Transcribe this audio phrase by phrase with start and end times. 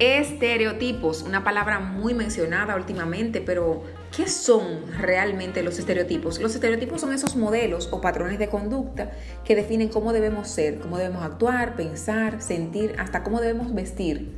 [0.00, 3.84] Estereotipos, una palabra muy mencionada últimamente, pero
[4.16, 6.40] ¿qué son realmente los estereotipos?
[6.40, 9.12] Los estereotipos son esos modelos o patrones de conducta
[9.44, 14.32] que definen cómo debemos ser, cómo debemos actuar, pensar, sentir, hasta cómo debemos vestir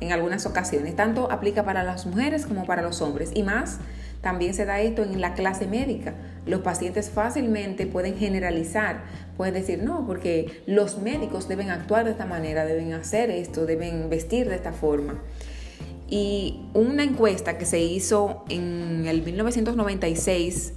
[0.00, 0.96] en algunas ocasiones.
[0.96, 3.80] Tanto aplica para las mujeres como para los hombres y más
[4.22, 6.14] también se da esto en la clase médica.
[6.46, 9.02] Los pacientes fácilmente pueden generalizar,
[9.40, 14.10] pueden decir, no, porque los médicos deben actuar de esta manera, deben hacer esto, deben
[14.10, 15.18] vestir de esta forma.
[16.10, 20.74] Y una encuesta que se hizo en el 1996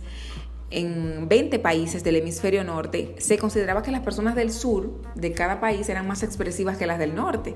[0.70, 5.60] en 20 países del hemisferio norte, se consideraba que las personas del sur de cada
[5.60, 7.56] país eran más expresivas que las del norte.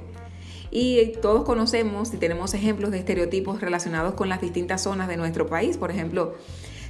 [0.72, 5.48] Y todos conocemos y tenemos ejemplos de estereotipos relacionados con las distintas zonas de nuestro
[5.48, 5.78] país.
[5.78, 6.36] Por ejemplo,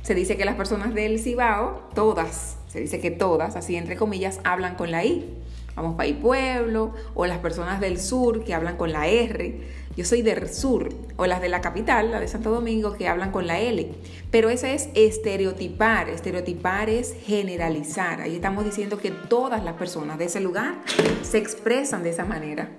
[0.02, 4.76] se dice que las personas del Cibao, todas, dice que todas, así entre comillas, hablan
[4.76, 5.26] con la I.
[5.76, 9.62] Vamos para el pueblo, o las personas del sur que hablan con la R.
[9.96, 13.32] Yo soy del sur, o las de la capital, la de Santo Domingo, que hablan
[13.32, 13.91] con la L.
[14.32, 16.10] Pero eso es estereotipar.
[16.10, 18.21] Estereotipar es generalizar.
[18.21, 20.76] Ahí estamos diciendo que todas las personas de ese lugar
[21.21, 22.70] se expresan de esa manera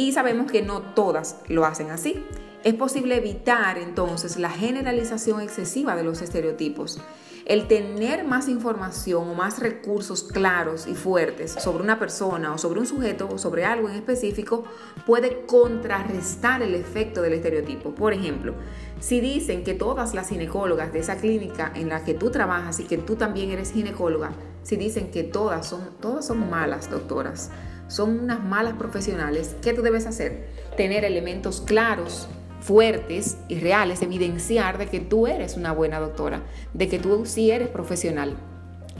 [0.00, 2.24] y sabemos que no todas lo hacen así.
[2.64, 6.98] Es posible evitar entonces la generalización excesiva de los estereotipos.
[7.46, 12.80] El tener más información o más recursos claros y fuertes sobre una persona o sobre
[12.80, 14.64] un sujeto o sobre algo en específico
[15.06, 17.94] puede contrarrestar el efecto del estereotipo.
[17.94, 18.54] Por ejemplo,
[19.00, 22.84] si dicen que todas las ginecólogas de esa clínica en la que tú trabajas y
[22.84, 24.32] que tú también eres ginecóloga,
[24.62, 27.50] si dicen que todas son, todas son malas doctoras,
[27.88, 30.48] son unas malas profesionales, ¿qué tú debes hacer?
[30.76, 32.28] Tener elementos claros,
[32.60, 36.42] fuertes y reales, evidenciar de que tú eres una buena doctora,
[36.74, 38.36] de que tú sí eres profesional.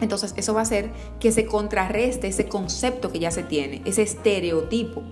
[0.01, 4.03] Entonces eso va a hacer que se contrarreste ese concepto que ya se tiene, ese
[4.03, 5.03] estereotipo.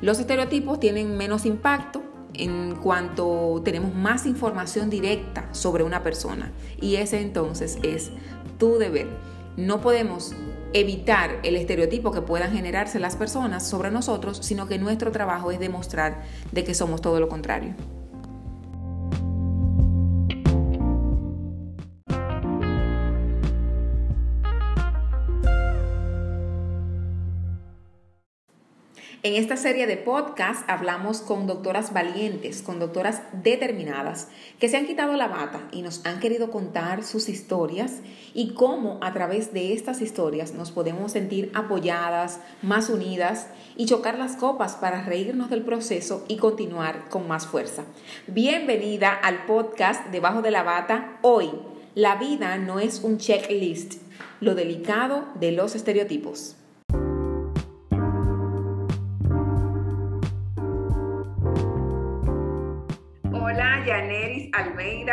[0.00, 2.02] Los estereotipos tienen menos impacto
[2.34, 8.10] en cuanto tenemos más información directa sobre una persona y ese entonces es
[8.58, 9.08] tu deber.
[9.56, 10.32] No podemos
[10.74, 15.60] evitar el estereotipo que puedan generarse las personas sobre nosotros, sino que nuestro trabajo es
[15.60, 17.74] demostrar de que somos todo lo contrario.
[29.24, 34.26] En esta serie de podcast hablamos con doctoras valientes, con doctoras determinadas,
[34.58, 38.00] que se han quitado la bata y nos han querido contar sus historias
[38.34, 43.46] y cómo a través de estas historias nos podemos sentir apoyadas, más unidas
[43.76, 47.84] y chocar las copas para reírnos del proceso y continuar con más fuerza.
[48.26, 51.20] Bienvenida al podcast Debajo de la Bata.
[51.22, 51.48] Hoy,
[51.94, 54.02] la vida no es un checklist,
[54.40, 56.56] lo delicado de los estereotipos.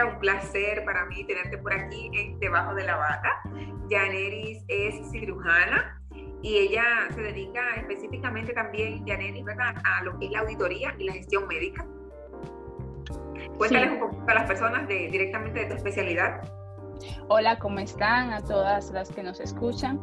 [0.09, 3.41] Un placer para mí tenerte por aquí en Debajo de la Bata.
[3.89, 6.01] Yaneris es cirujana
[6.41, 6.83] y ella
[7.13, 9.75] se dedica específicamente también, Yaneris, ¿verdad?
[9.83, 11.85] a lo que es la auditoría y la gestión médica.
[13.57, 16.41] Cuéntales un poco a las personas de, directamente de tu especialidad.
[17.27, 19.99] Hola, ¿cómo están a todas las que nos escuchan?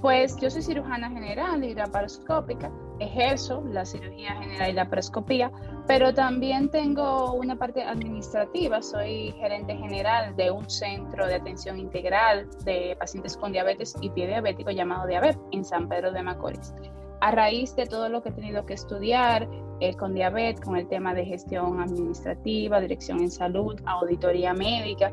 [0.00, 5.50] Pues yo soy cirujana general y laparoscópica, ejerzo la cirugía general y la laparoscopía,
[5.86, 12.48] pero también tengo una parte administrativa, soy gerente general de un centro de atención integral
[12.64, 16.72] de pacientes con diabetes y pie diabético llamado Diabet en San Pedro de Macorís.
[17.20, 19.48] A raíz de todo lo que he tenido que estudiar
[19.80, 25.12] eh, con diabetes, con el tema de gestión administrativa, dirección en salud, auditoría médica,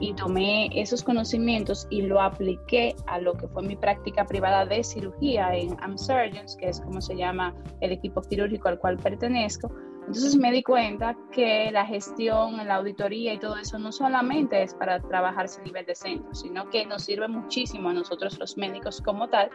[0.00, 4.84] y tomé esos conocimientos y lo apliqué a lo que fue mi práctica privada de
[4.84, 9.70] cirugía en Am Surgeons, que es como se llama el equipo quirúrgico al cual pertenezco.
[10.00, 14.72] Entonces me di cuenta que la gestión, la auditoría y todo eso no solamente es
[14.72, 19.02] para trabajarse a nivel de centro, sino que nos sirve muchísimo a nosotros los médicos
[19.02, 19.50] como tal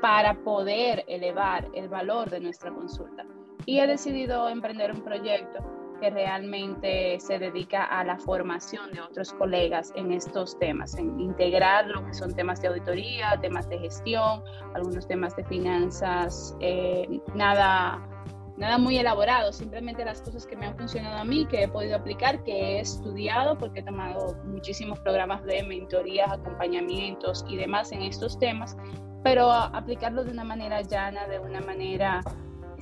[0.00, 3.24] para poder elevar el valor de nuestra consulta.
[3.64, 9.32] Y he decidido emprender un proyecto que realmente se dedica a la formación de otros
[9.34, 14.42] colegas en estos temas, en integrar lo que son temas de auditoría, temas de gestión,
[14.74, 18.04] algunos temas de finanzas, eh, nada,
[18.56, 21.94] nada muy elaborado, simplemente las cosas que me han funcionado a mí, que he podido
[21.94, 28.02] aplicar, que he estudiado, porque he tomado muchísimos programas de mentorías, acompañamientos y demás en
[28.02, 28.76] estos temas,
[29.22, 32.22] pero aplicarlo de una manera llana, de una manera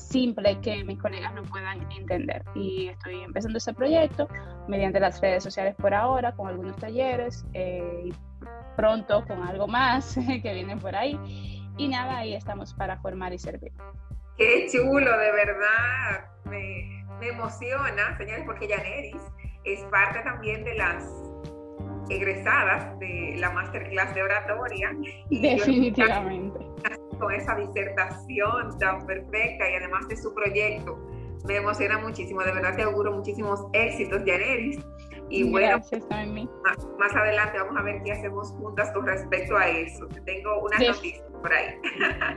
[0.01, 2.45] simple que mis colegas no puedan entender.
[2.55, 4.29] Y estoy empezando ese proyecto
[4.69, 8.15] mediante las redes sociales por ahora, con algunos talleres eh, y
[8.77, 11.19] pronto con algo más que viene por ahí.
[11.77, 13.73] Y nada, ahí estamos para formar y servir.
[14.37, 16.25] Qué chulo, de verdad.
[16.45, 19.23] Me, me emociona, señores, porque Yaneris
[19.65, 21.05] es parte también de las
[22.09, 24.91] egresadas de la masterclass de oratoria.
[25.31, 26.59] Definitivamente.
[27.21, 30.99] Con esa disertación tan perfecta y además de su proyecto,
[31.47, 32.43] me emociona muchísimo.
[32.43, 34.79] De verdad te auguro muchísimos éxitos, Yaneris.
[35.29, 35.81] Y bueno,
[36.99, 40.09] más, adelante vamos a ver qué hacemos juntas con respecto a eso.
[40.27, 41.75] Tengo una noticia por ahí.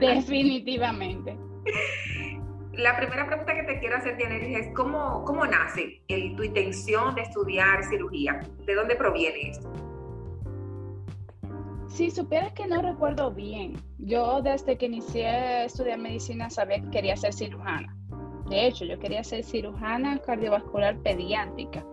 [0.00, 1.36] Definitivamente.
[2.72, 7.14] La primera pregunta que te quiero hacer, Janeris, es ¿cómo, cómo nace el, tu intención
[7.14, 8.40] de estudiar cirugía?
[8.64, 9.72] ¿De dónde proviene esto?
[11.94, 16.90] Si supieras que no recuerdo bien, yo desde que inicié a estudiar medicina sabía que
[16.90, 17.96] quería ser cirujana.
[18.50, 21.86] De hecho, yo quería ser cirujana cardiovascular pediátrica.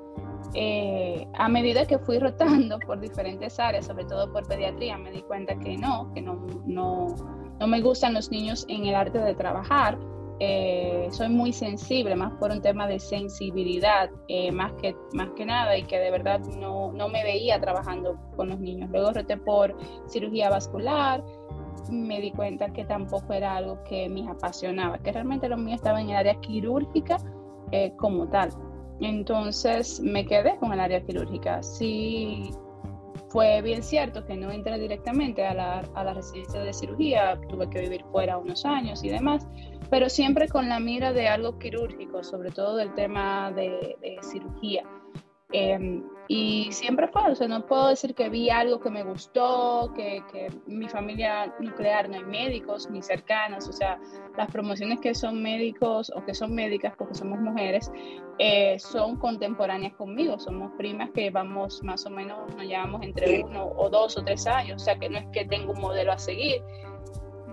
[0.55, 5.21] Eh, a medida que fui rotando por diferentes áreas, sobre todo por pediatría, me di
[5.21, 7.15] cuenta que no, que no, no,
[7.59, 9.99] no me gustan los niños en el arte de trabajar
[10.43, 15.45] eh, soy muy sensible, más por un tema de sensibilidad, eh, más, que, más que
[15.45, 18.89] nada, y que de verdad no, no me veía trabajando con los niños.
[18.89, 19.77] Luego roté por
[20.07, 21.23] cirugía vascular,
[21.91, 26.01] me di cuenta que tampoco era algo que me apasionaba, que realmente lo mío estaba
[26.01, 27.17] en el área quirúrgica
[27.71, 28.49] eh, como tal.
[28.99, 31.61] Entonces me quedé con el área quirúrgica.
[31.61, 32.49] Sí,
[33.31, 37.69] fue bien cierto que no entré directamente a la, a la residencia de cirugía, tuve
[37.69, 39.47] que vivir fuera unos años y demás,
[39.89, 44.83] pero siempre con la mira de algo quirúrgico, sobre todo del tema de, cirugía.
[45.53, 49.91] Em, y siempre fue, o sea, no puedo decir que vi algo que me gustó,
[49.93, 53.99] que, que, mi familia nuclear no hay médicos ni cercanos, o sea,
[54.37, 57.91] las promociones que son médicos o que son médicas porque somos mujeres
[58.39, 63.65] eh, son contemporáneas conmigo, somos primas que vamos más o menos, nos llevamos entre uno
[63.65, 66.17] o dos o tres años, o sea, que no es que tengo un modelo a
[66.17, 66.61] seguir,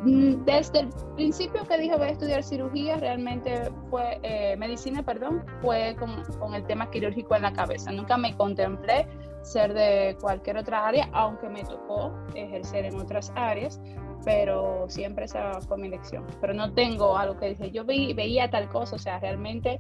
[0.05, 5.97] desde el principio que dije voy a estudiar cirugía, realmente fue, eh, medicina, perdón, fue
[5.99, 7.91] con, el tema quirúrgico en la cabeza.
[7.91, 9.09] Nunca me contemplé
[9.43, 13.81] ser de cualquier otra área, aunque me tocó ejercer en otras áreas,
[14.25, 16.25] pero siempre esa fue mi elección.
[16.41, 19.79] Pero no tengo algo que dice, yo veía tal cosa, o sea, realmente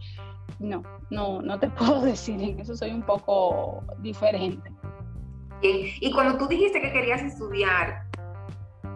[0.59, 4.73] no, no, no te puedo decir, en eso soy un poco diferente.
[5.61, 8.05] Y cuando tú dijiste que querías estudiar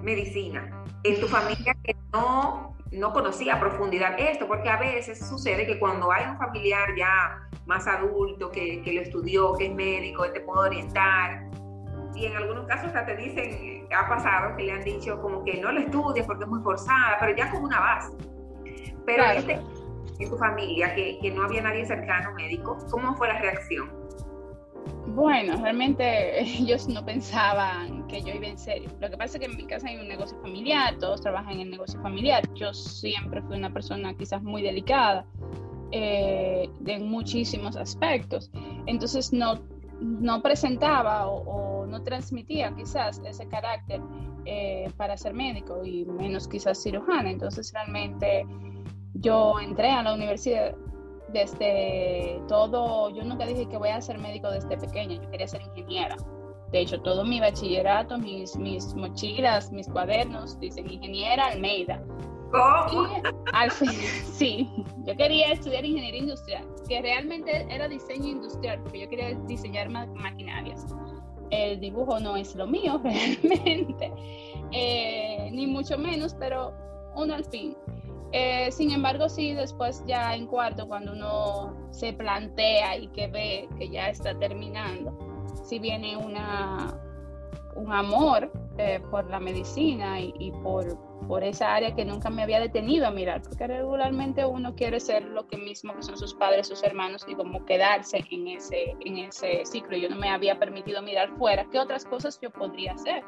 [0.02, 5.66] medicina, en tu familia que no, no conocía a profundidad esto, porque a veces sucede
[5.66, 10.24] que cuando hay un familiar ya más adulto que, que lo estudió, que es médico,
[10.24, 11.48] él te puede orientar,
[12.14, 15.60] y en algunos casos hasta te dicen, ha pasado que le han dicho como que
[15.60, 18.12] no lo estudies porque es muy forzada, pero ya como una base.
[19.06, 19.60] Pero este,
[20.18, 24.01] en tu familia, que, que no había nadie cercano médico, ¿cómo fue la reacción?
[25.14, 28.90] Bueno, realmente ellos no pensaban que yo iba en serio.
[29.00, 31.60] Lo que pasa es que en mi casa hay un negocio familiar, todos trabajan en
[31.60, 32.42] el negocio familiar.
[32.54, 35.26] Yo siempre fui una persona quizás muy delicada
[35.90, 38.50] eh, en muchísimos aspectos.
[38.86, 39.60] Entonces no,
[40.00, 44.00] no presentaba o, no transmitía quizás ese carácter
[44.46, 47.30] eh, para ser médico y menos quizás cirujana.
[47.30, 48.46] Entonces realmente
[49.14, 50.74] yo entré a la universidad
[51.32, 55.62] desde todo, yo nunca dije que voy a ser médico desde pequeña, yo quería ser
[55.62, 56.16] ingeniera.
[56.70, 62.02] De hecho, todo mi bachillerato, mis, mis mochilas, mis cuadernos, dicen ingeniera Almeida.
[62.50, 63.08] ¿Cómo?
[63.52, 63.88] al fin,
[64.32, 64.68] sí,
[65.06, 70.86] yo quería estudiar ingeniería industrial, que realmente era diseño industrial, porque yo quería diseñar maquinarias.
[71.50, 74.12] El dibujo no es lo mío realmente,
[74.72, 76.72] eh, ni mucho menos, pero
[77.14, 77.76] uno al fin.
[78.32, 83.68] Eh, sin embargo, sí, después ya en cuarto, cuando uno se plantea y que ve
[83.78, 85.14] que ya está terminando,
[85.64, 86.98] si viene una,
[87.76, 90.98] un amor eh, por la medicina y, por,
[91.28, 95.24] por, esa área que nunca me había detenido a mirar, porque regularmente uno quiere ser
[95.24, 99.18] lo que mismo que son sus padres, sus hermanos y como quedarse en ese, en
[99.18, 99.94] ese ciclo.
[99.98, 103.22] Yo no me había permitido mirar fuera qué otras cosas yo podría hacer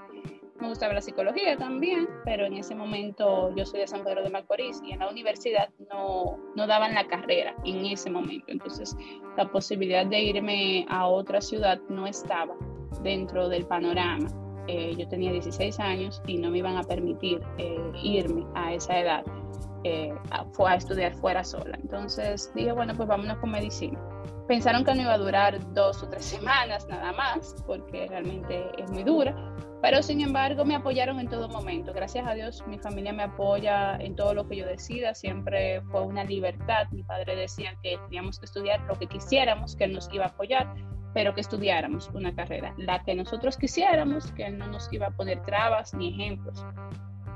[0.64, 4.30] me gustaba la psicología también, pero en ese momento yo soy de San Pedro de
[4.30, 8.46] Macorís y en la universidad no, no daban la carrera en ese momento.
[8.48, 8.96] Entonces
[9.36, 12.56] la posibilidad de irme a otra ciudad no estaba
[13.02, 14.28] dentro del panorama.
[14.66, 18.98] Eh, yo tenía 16 años y no me iban a permitir eh, irme a esa
[18.98, 19.24] edad
[19.84, 21.78] eh, a, a estudiar fuera sola.
[21.82, 24.00] Entonces dije, bueno, pues vámonos con medicina.
[24.46, 28.90] Pensaron que no iba a durar dos o tres semanas nada más, porque realmente es
[28.90, 29.34] muy dura,
[29.80, 31.94] pero sin embargo me apoyaron en todo momento.
[31.94, 36.02] Gracias a Dios mi familia me apoya en todo lo que yo decida, siempre fue
[36.02, 36.86] una libertad.
[36.90, 40.28] Mi padre decía que teníamos que estudiar lo que quisiéramos, que él nos iba a
[40.28, 40.74] apoyar,
[41.14, 45.10] pero que estudiáramos una carrera, la que nosotros quisiéramos, que él no nos iba a
[45.10, 46.62] poner trabas ni ejemplos,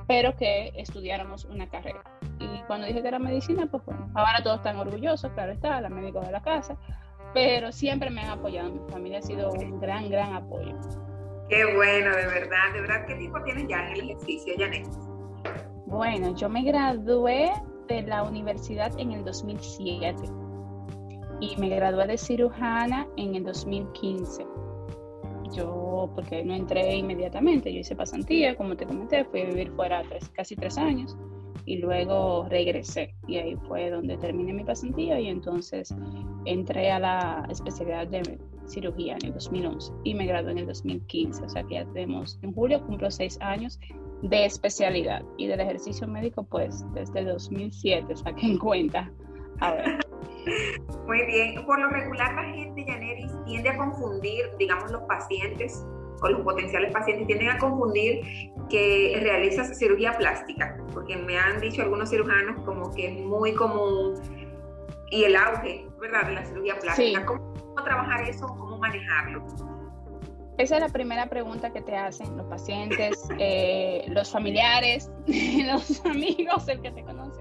[0.07, 2.03] pero que estudiáramos una carrera.
[2.41, 5.89] Y cuando dije que era medicina, pues bueno, ahora todos están orgullosos, claro está, la
[5.89, 6.77] médico de la casa,
[7.35, 8.71] pero siempre me han apoyado.
[8.71, 10.77] Mi familia ha sido un gran, gran apoyo.
[11.49, 12.73] Qué bueno, de verdad.
[12.75, 14.87] ¿De verdad qué tiempo tienes ya en el ejercicio, Janet?
[15.87, 17.51] Bueno, yo me gradué
[17.89, 20.17] de la universidad en el 2007
[21.41, 24.47] y me gradué de cirujana en el 2015.
[25.55, 30.03] Yo, porque no entré inmediatamente, yo hice pasantía, como te comenté, fui a vivir fuera
[30.35, 31.17] casi tres años
[31.69, 35.95] y luego regresé y ahí fue donde terminé mi pasantía y entonces
[36.47, 41.45] entré a la especialidad de cirugía en el 2011 y me gradué en el 2015,
[41.45, 43.79] o sea que ya tenemos, en julio cumplo seis años
[44.23, 49.13] de especialidad y del ejercicio médico pues desde el 2007, en cuenta.
[49.61, 49.99] A ver.
[51.07, 55.85] Muy bien, por lo regular la gente, Yaneris, tiende a confundir, digamos, los pacientes
[56.23, 58.23] o los potenciales pacientes tienden a confundir
[58.69, 64.15] que realizas cirugía plástica, porque me han dicho algunos cirujanos como que es muy común
[65.11, 67.25] y el auge, ¿verdad?, de la cirugía plástica.
[67.25, 68.47] ¿Cómo, trabajar eso?
[68.47, 69.45] ¿Cómo manejarlo?
[70.59, 76.69] Esa es la primera pregunta que te hacen los pacientes, eh, los familiares, los amigos,
[76.69, 77.41] el que te conoce.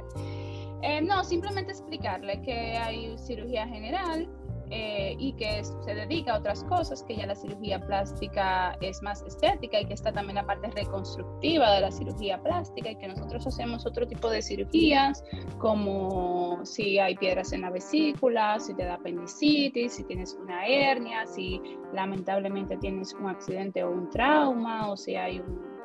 [0.84, 4.30] Eh, no, simplemente explicarle que hay cirugía general,
[4.70, 9.22] eh, y que se dedica a otras cosas, que ya la cirugía plástica es más
[9.24, 13.48] estética y que está también la parte reconstructiva de la cirugía plástica y que nosotros
[13.48, 15.24] hacemos otro tipo de cirugías,
[15.58, 21.26] como si hay piedras en la vesícula, si te da apendicitis, si tienes una hernia,
[21.26, 21.62] si
[21.94, 25.77] lamentablemente tienes un accidente o un trauma, o si hay un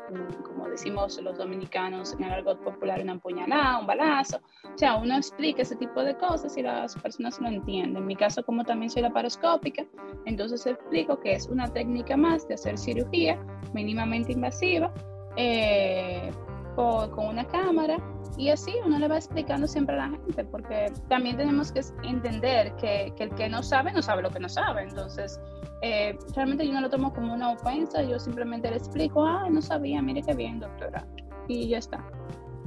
[0.42, 4.38] como decimos los dominicanos en el argot popular, una puñalada, un balazo.
[4.64, 7.96] O sea, uno explica ese tipo de cosas y las personas lo entienden.
[7.96, 9.84] En mi caso, como también soy laparoscópica,
[10.26, 13.38] entonces explico que es una técnica más de hacer cirugía
[13.72, 14.92] mínimamente invasiva
[15.36, 16.30] eh,
[16.74, 17.98] con una cámara
[18.36, 22.74] y así uno le va explicando siempre a la gente, porque también tenemos que entender
[22.76, 24.82] que, que el que no sabe, no sabe lo que no sabe.
[24.82, 25.38] Entonces,
[25.82, 29.60] eh, realmente yo no lo tomo como una ofensa, yo simplemente le explico, ah, no
[29.60, 31.04] sabía, mire qué bien, doctora.
[31.48, 32.02] Y ya está.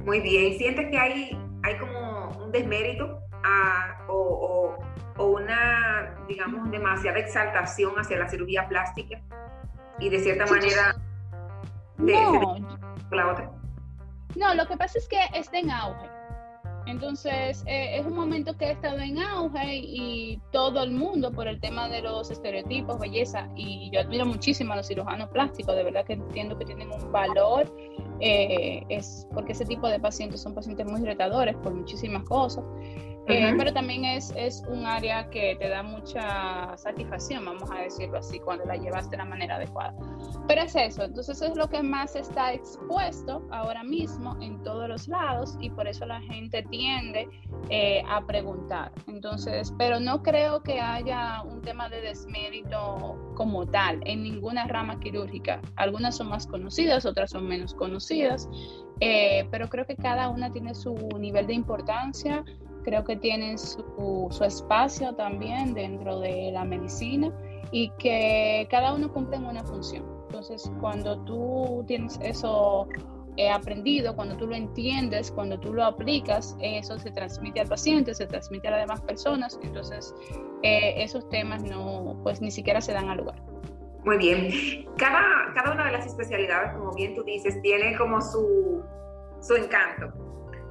[0.04, 4.76] Muy bien, ¿sientes que hay, hay como un desmérito ah, o,
[5.16, 9.20] o, una, digamos, demasiada exaltación hacia la cirugía plástica?
[9.98, 10.94] Y de cierta manera...
[11.96, 12.56] no.
[13.10, 13.55] la otra.
[14.36, 16.08] No, lo que pasa es que está en auge.
[16.86, 21.48] Entonces, eh, es un momento que ha estado en auge y, todo el mundo por
[21.48, 25.82] el tema de los estereotipos, belleza, y yo admiro muchísimo a los cirujanos plásticos, de
[25.82, 27.74] verdad que entiendo que tienen un valor,
[28.20, 32.64] eh, es porque ese tipo de pacientes son pacientes muy retadores por muchísimas cosas.
[33.28, 38.18] Eh, pero también es, es un área que te da mucha satisfacción, vamos a decirlo
[38.18, 39.94] así, cuando la llevas de la manera adecuada.
[40.46, 45.08] Pero es eso, entonces es lo que más está expuesto ahora mismo en todos los
[45.08, 47.28] lados y por eso la gente tiende
[47.68, 48.92] eh, a preguntar.
[49.08, 55.00] Entonces, pero no creo que haya un tema de desmérito como tal en ninguna rama
[55.00, 55.60] quirúrgica.
[55.74, 58.48] Algunas son más conocidas, otras son menos conocidas,
[59.00, 62.44] eh, pero creo que cada una tiene su nivel de importancia
[62.86, 67.32] creo que tienen su, su, espacio también dentro de la medicina
[67.72, 70.04] y que cada uno cumple una función.
[70.28, 72.86] Entonces, cuando tú tienes eso
[73.36, 78.14] eh, aprendido, cuando tú lo entiendes, cuando tú lo aplicas, eso se transmite al paciente,
[78.14, 80.14] se transmite a las demás personas, entonces
[80.62, 83.42] eh, esos temas no, pues ni siquiera se dan al lugar.
[84.04, 84.86] Muy bien.
[84.96, 88.84] Cada, cada una de las especialidades, como bien tú dices, tiene como su,
[89.40, 90.25] su encanto.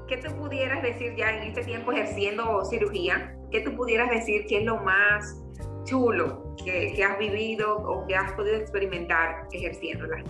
[0.07, 3.35] ¿Qué tú pudieras decir ya en este tiempo ejerciendo cirugía?
[3.51, 5.41] ¿Qué tú pudieras decir que es lo más
[5.83, 10.23] chulo que, has vivido o que has podido experimentar ejerciéndola?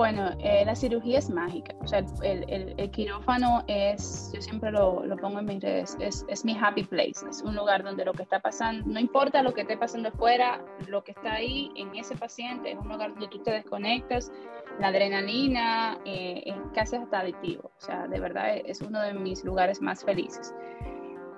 [0.00, 1.74] Bueno, eh, la cirugía es mágica.
[1.82, 6.56] O sea, el, quirófano es, yo siempre lo, pongo en mis redes, es, es mi
[6.58, 7.28] happy place.
[7.28, 10.64] Es un lugar donde lo que está pasando, no importa lo que esté pasando afuera,
[10.88, 14.32] lo que está ahí en ese paciente es un lugar donde tú te desconectas
[14.78, 19.44] la adrenalina eh, es casi hasta adictivo, o sea, de verdad es uno de mis
[19.44, 20.54] lugares más felices.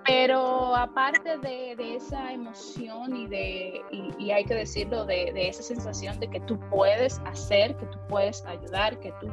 [0.04, 3.80] Pero aparte de, esa emoción y de,
[4.18, 8.44] y, hay que decirlo, de, esa sensación de que tú puedes hacer, que tú puedes
[8.46, 9.28] ayudar, que tú,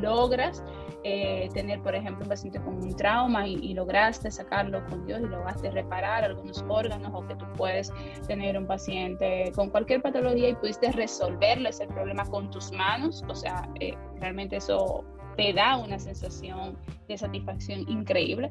[0.00, 0.62] logras
[1.02, 5.26] eh, tener, por ejemplo, un paciente con un trauma y, lograste sacarlo con Dios y
[5.26, 7.92] lograste reparar algunos órganos o que tú puedes
[8.28, 13.34] tener un paciente con cualquier patología y pudiste resolverle ese problema con tus manos, o
[13.34, 15.04] sea, eh, realmente eso
[15.36, 16.76] te da una sensación
[17.08, 18.50] de satisfacción increíble.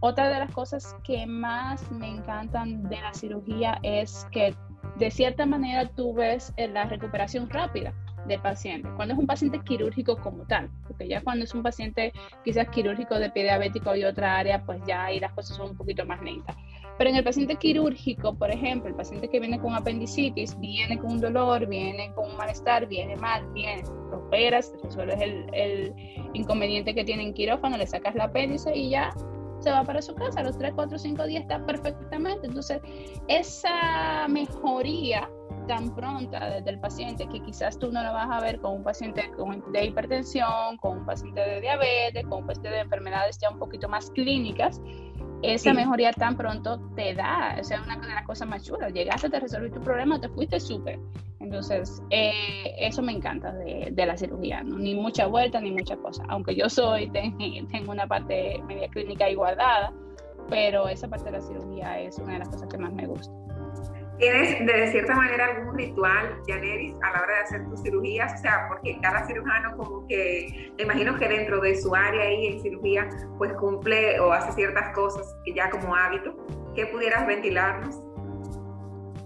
[0.00, 4.54] Otra de las cosas que más me encantan de la cirugía es que
[4.96, 7.92] de cierta manera tú ves eh, la recuperación rápida
[8.26, 12.12] del paciente, cuando es un paciente quirúrgico como tal, porque ya cuando es un paciente
[12.44, 15.76] quizás quirúrgico de pie diabético y otra área, pues ya ahí las cosas son un
[15.76, 16.54] poquito más lentas.
[16.98, 21.12] Pero en el paciente quirúrgico, por ejemplo, el paciente que viene con apendicitis, viene con
[21.12, 25.94] un dolor, viene con un malestar, viene mal, viene, lo operas, resuelves el, el
[26.34, 29.10] inconveniente que tiene en quirófano, le sacas la apéndice y ya
[29.60, 30.40] se va para su casa.
[30.40, 32.46] A los 3, 4, 5 días está perfectamente.
[32.46, 32.80] Entonces,
[33.28, 35.28] esa mejoría
[35.68, 38.82] tan pronta desde el paciente que quizás tú no la vas a ver con un
[38.82, 39.30] paciente
[39.72, 43.88] de hipertensión, con un paciente de diabetes, con un paciente de enfermedades ya un poquito
[43.88, 44.80] más clínicas,
[45.42, 48.92] esa mejoría tan pronto te da, o sea, una de las cosas más chulas.
[48.92, 50.98] Llegaste, te resolviste tu problema, te fuiste súper.
[51.38, 54.78] Entonces, eh, eso me encanta de, de la cirugía, ¿no?
[54.78, 56.24] ni mucha vuelta ni mucha cosa.
[56.28, 57.10] Aunque yo soy,
[57.70, 59.92] tengo una parte media clínica igualdada,
[60.48, 63.47] pero esa parte de la cirugía es una de las cosas que más me gusta.
[64.18, 68.34] ¿Tienes de cierta manera algún ritual, Janeris, a la hora de hacer tus cirugías?
[68.34, 72.46] O sea, porque cada cirujano como que, me imagino que dentro de su área ahí
[72.48, 73.08] en cirugía,
[73.38, 76.36] pues cumple o hace ciertas cosas que ya como hábito.
[76.74, 78.00] ¿Qué pudieras ventilarnos?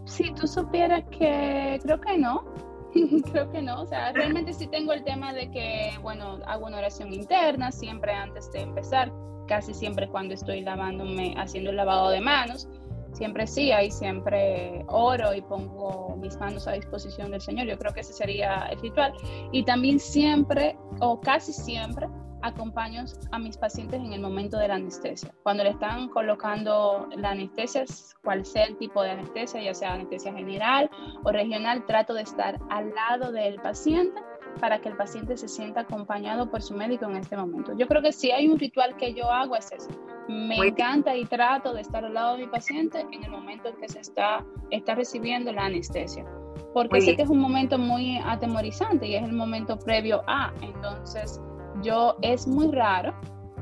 [0.04, 2.44] Si tú supieras que creo que no,
[3.32, 6.76] creo que no, o sea, realmente sí tengo el tema de que, bueno, hago una
[6.76, 9.10] oración interna siempre antes de empezar,
[9.48, 12.68] casi siempre cuando estoy lavándome, haciendo el lavado de manos
[13.12, 17.66] siempre sí, ahí siempre oro y pongo mis manos a disposición del Señor.
[17.66, 19.12] Yo creo que ese sería el ritual.
[19.52, 22.08] Y también siempre, o casi siempre,
[22.42, 25.32] acompaño a mis pacientes en el momento de la anestesia.
[25.42, 27.84] Cuando le están colocando la anestesia,
[28.22, 30.90] cual sea el tipo de anestesia, ya sea anestesia general
[31.24, 34.20] o regional, trato de estar al lado del paciente
[34.60, 37.76] para que el paciente se sienta acompañado por su médico en este momento.
[37.76, 39.90] Yo creo que si hay un ritual que yo hago es ese.
[40.28, 43.76] Me encanta y trato de estar al lado de mi paciente en el momento en
[43.76, 46.24] que se está, está recibiendo la anestesia.
[46.72, 50.52] Porque sé que es un momento muy atemorizante y es el momento previo a.
[50.62, 51.40] Entonces,
[51.82, 53.14] yo es muy raro,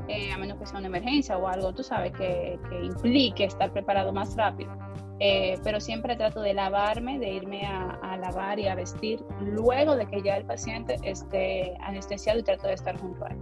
[0.07, 3.71] eh, a menos que sea una emergencia o algo, tú sabes, que, que implique estar
[3.71, 4.71] preparado más rápido
[5.23, 10.07] eh, pero siempre trato de lavarme, de irme a, lavar y a vestir luego de
[10.07, 13.37] que ya el paciente esté anestesiado y trato de estar junto a él.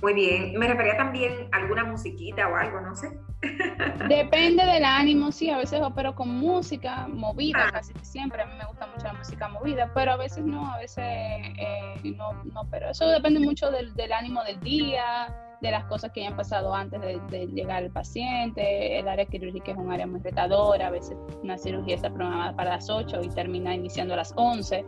[0.00, 3.10] Muy bien, me refería también a alguna musiquita o algo, no sé.
[4.08, 7.72] Depende del ánimo, sí, a veces opero con música movida, ah.
[7.72, 10.78] casi siempre, a mí me gusta mucho la música movida, pero a veces no, a
[10.78, 15.84] veces eh, no, no, pero eso depende mucho del, del ánimo del día, de las
[15.86, 18.98] cosas que hayan pasado antes de, llegar al paciente.
[18.98, 22.70] El área quirúrgica es un área muy retadora, a veces una cirugía está programada para
[22.70, 24.84] las 8 y termina iniciando a las 11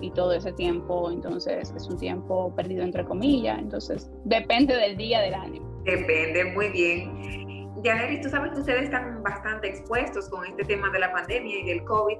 [0.00, 5.20] y todo ese tiempo, entonces es un tiempo perdido entre comillas, entonces depende del día,
[5.20, 5.82] del ánimo.
[5.84, 7.82] Depende, muy bien.
[7.82, 11.66] Yaneris, tú sabes que ustedes están bastante expuestos con este tema de la pandemia y
[11.66, 12.16] del COVID.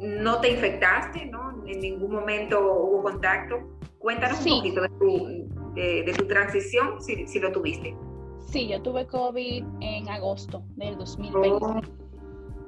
[0.00, 1.64] No te infectaste, ¿no?
[1.66, 3.56] En ningún momento hubo contacto.
[3.98, 7.96] Cuéntanos un poquito de tu, de, tu transición, si, si, lo tuviste.
[8.46, 11.88] Sí, yo tuve COVID en agosto del 2020.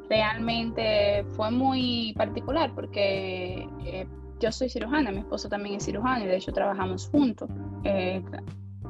[0.08, 4.06] Realmente fue muy particular porque eh,
[4.40, 7.48] yo soy cirujana, mi esposo también es cirujano y de hecho trabajamos juntos.
[7.84, 8.22] Eh,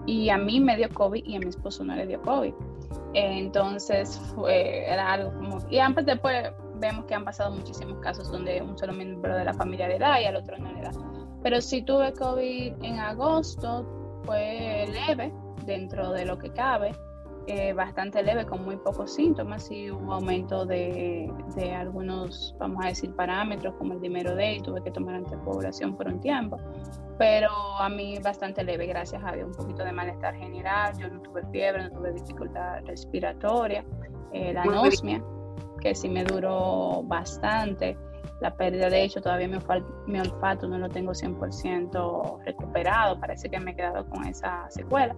[0.07, 2.53] y a mí me dio COVID y a mi esposo no le dio COVID.
[3.15, 5.59] entonces fue, era algo como...
[5.71, 9.53] Y antes después vemos que han pasado muchísimos casos donde un solo miembro de la
[9.53, 10.91] familia le da y al otro no le da.
[11.43, 15.33] Pero sí tuve COVID en agosto, fue leve
[15.65, 16.93] dentro de lo que cabe,
[17.47, 22.89] eh, bastante leve con muy pocos síntomas y hubo aumento de, de, algunos, vamos a
[22.89, 26.59] decir, parámetros como el dimero D y tuve que tomar antipoblación por un tiempo.
[27.19, 31.21] Pero a mí bastante leve, gracias a Dios, un poquito de malestar general, yo no
[31.23, 33.85] tuve fiebre, no tuve dificultad respiratoria,
[34.33, 35.23] eh, la anosmia,
[35.81, 37.97] que sí me duró bastante
[38.41, 38.89] la pérdida.
[38.89, 39.59] De hecho, todavía mi,
[40.07, 45.15] mi olfato no lo tengo 100% recuperado, parece que me he quedado con esa secuela.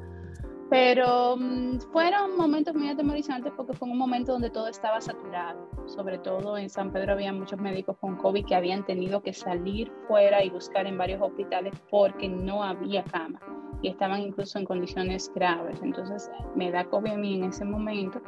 [0.70, 5.68] Pero mm, fueron momentos muy atemorizantes porque fue un momento donde todo estaba saturado.
[5.86, 9.92] Sobre todo en San Pedro había muchos médicos con COVID que habían tenido que salir
[10.08, 13.38] fuera y buscar en varios hospitales porque no había cama
[13.82, 15.78] y estaban incluso en condiciones graves.
[15.82, 18.22] Entonces me da COVID a mí en ese momento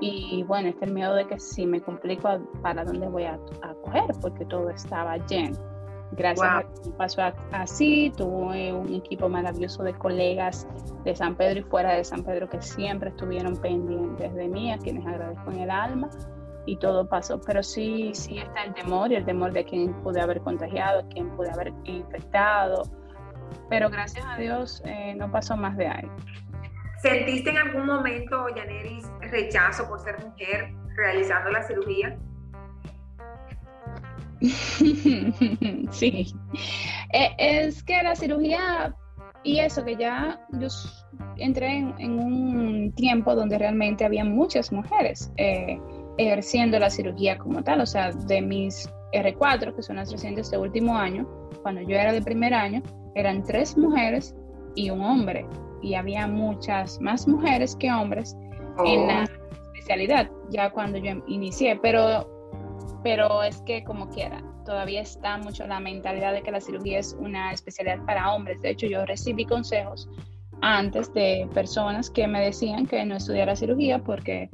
[0.00, 2.28] y bueno, este miedo de que si me complico,
[2.62, 3.38] ¿para dónde voy a,
[3.82, 4.04] coger?
[4.20, 5.58] Porque todo estaba lleno.
[6.12, 10.66] Gracias a que pasó así, tuve un equipo maravilloso de colegas
[11.04, 14.78] de San Pedro y fuera de San Pedro que siempre estuvieron pendientes de mí, a
[14.78, 16.08] quienes agradezco en el alma
[16.66, 17.40] y todo pasó.
[17.40, 21.30] Pero sí, sí está el temor y el temor de quién pude haber contagiado, quién
[21.36, 22.82] pude haber infectado.
[23.68, 26.10] Pero gracias a Dios eh, no pasó más de ahí.
[27.04, 32.16] ¿Sentiste en algún momento, Yaneris, rechazo por ser mujer realizando la cirugía?
[35.90, 36.34] sí.
[37.12, 38.96] Eh, es que la cirugía
[39.42, 40.68] y eso que ya yo
[41.36, 45.78] entré en, un tiempo donde realmente había muchas mujeres eh,
[46.16, 50.56] ejerciendo la cirugía como tal, o sea, de mis R4, que son las recientes de
[50.56, 51.28] último año,
[51.60, 52.82] cuando yo era de primer año,
[53.14, 54.34] eran tres mujeres
[54.74, 55.46] y un hombre,
[55.84, 58.34] y había muchas más mujeres que hombres
[58.84, 59.72] en la oh.
[59.74, 62.26] especialidad, ya cuando yo inicié, pero,
[63.02, 67.14] pero es que como quiera, todavía está mucho la mentalidad de que la cirugía es
[67.20, 68.62] una especialidad para hombres.
[68.62, 70.08] De hecho, yo recibí consejos
[70.62, 74.48] antes de personas que me decían que no estudiara cirugía porque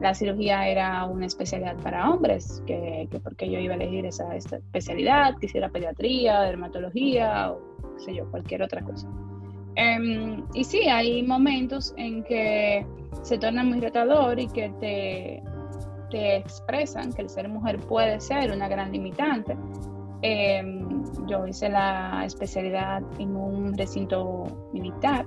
[0.00, 5.36] la cirugía era una especialidad para hombres, que, porque yo iba a elegir esa, especialidad,
[5.40, 7.60] quisiera pediatría, dermatología o
[7.98, 9.08] sé yo, cualquier otra cosa.
[9.78, 12.84] Em, y sí, hay momentos en que
[13.22, 15.40] se torna muy retador y que te,
[16.10, 19.56] te expresan que el ser mujer puede ser una gran limitante.
[20.22, 25.24] Em, yo hice la especialidad en un recinto militar,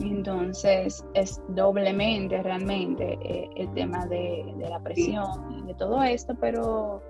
[0.00, 7.00] entonces es doblemente realmente eh, el tema de, la presión y de todo esto, pero,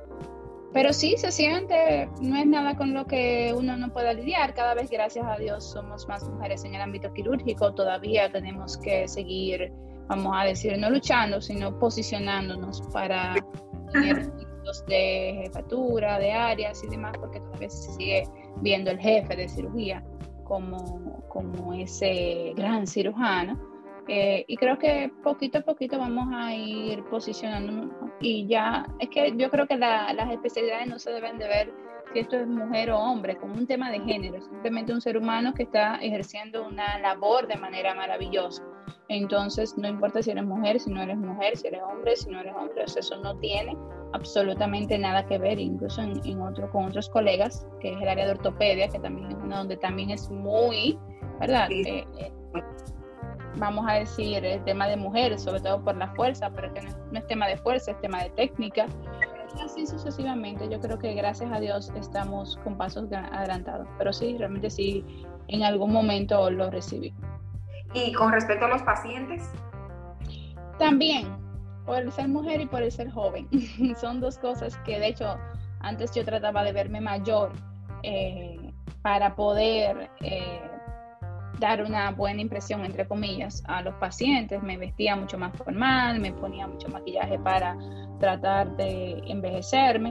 [0.73, 4.55] pero sí se siente, no es nada con lo que uno no pueda lidiar.
[4.55, 9.09] Cada vez, gracias a Dios, somos más mujeres en el ámbito quirúrgico, todavía tenemos que
[9.09, 9.73] seguir
[10.11, 13.37] vamos a decir, no luchando, sino posicionándonos para
[13.93, 14.31] tener
[14.89, 18.25] de jefatura, de áreas y demás, porque todavía se sigue
[18.61, 20.05] viendo el jefe de cirugía
[20.45, 23.70] como, como ese gran cirujano.
[24.13, 29.33] Eh, y creo que poquito a poquito vamos a ir posicionándonos y ya, es que
[29.37, 31.73] yo creo que las especialidades no se deben de ver
[32.13, 35.55] si esto es mujer o hombre, como un tema de género, simplemente un ser humano
[35.55, 38.65] que está ejerciendo una labor de manera maravillosa.
[39.07, 42.41] Entonces, no importa si eres mujer, si no eres mujer, si eres hombre, si no
[42.41, 43.77] eres hombre, eso no tiene
[44.13, 48.33] absolutamente nada que ver, incluso en, otro, con otros colegas, que es el área de
[48.33, 50.99] ortopedia, que también es una donde también es muy,
[51.39, 51.71] ¿verdad?
[51.71, 52.33] Eh, eh,
[53.57, 57.19] vamos a decir, el tema de mujeres, sobre todo por la fuerza, pero que no
[57.19, 58.87] es tema de fuerza, es tema de técnica,
[59.65, 60.69] así sucesivamente.
[60.69, 63.89] Yo creo que gracias a Dios estamos con pasos adelantados.
[63.99, 65.05] Pero sí, realmente sí,
[65.49, 67.13] en algún momento lo recibí.
[67.95, 69.51] ¿Y con respecto a los pacientes?
[70.79, 71.27] También,
[71.85, 73.49] por el ser mujer y por el ser joven.
[74.01, 75.37] Son dos cosas que de hecho
[75.81, 77.53] antes yo trataba de verme mayor
[78.03, 80.70] eh, para poder eh,
[81.61, 84.63] dar una buena impresión, entre comillas, a los pacientes.
[84.63, 87.77] Me vestía mucho más formal, me ponía mucho maquillaje para
[88.19, 90.11] tratar de envejecerme.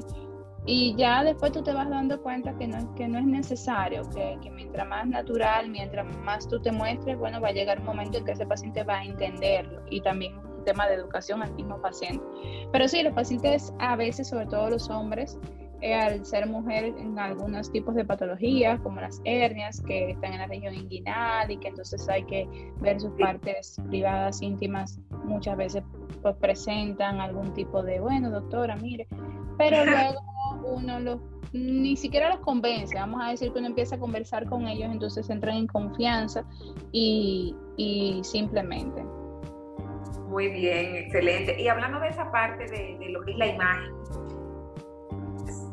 [0.65, 4.37] Y ya después tú te vas dando cuenta que no, que no es necesario, que,
[4.41, 8.19] que, mientras más natural, mientras más tú te muestres, bueno, va a llegar un momento
[8.19, 9.81] en que ese paciente va a entenderlo.
[9.89, 12.23] Y también un tema de educación al mismo paciente.
[12.71, 15.39] Pero sí, los pacientes a veces, sobre todo los hombres,
[15.81, 20.39] eh, al ser mujer en algunos tipos de patologías, como las hernias, que están en
[20.39, 22.47] la región inguinal y que entonces hay que
[22.81, 25.83] ver sus partes privadas, íntimas, muchas veces
[26.21, 29.07] pues, presentan algún tipo de, bueno, doctora, mire,
[29.57, 30.19] pero luego
[30.75, 31.19] uno los,
[31.53, 35.29] ni siquiera los convence, vamos a decir que uno empieza a conversar con ellos, entonces
[35.29, 36.43] entran en confianza
[36.91, 39.01] y, y simplemente.
[40.27, 41.59] Muy bien, excelente.
[41.59, 43.91] Y hablando de esa parte de, de lo que es la imagen,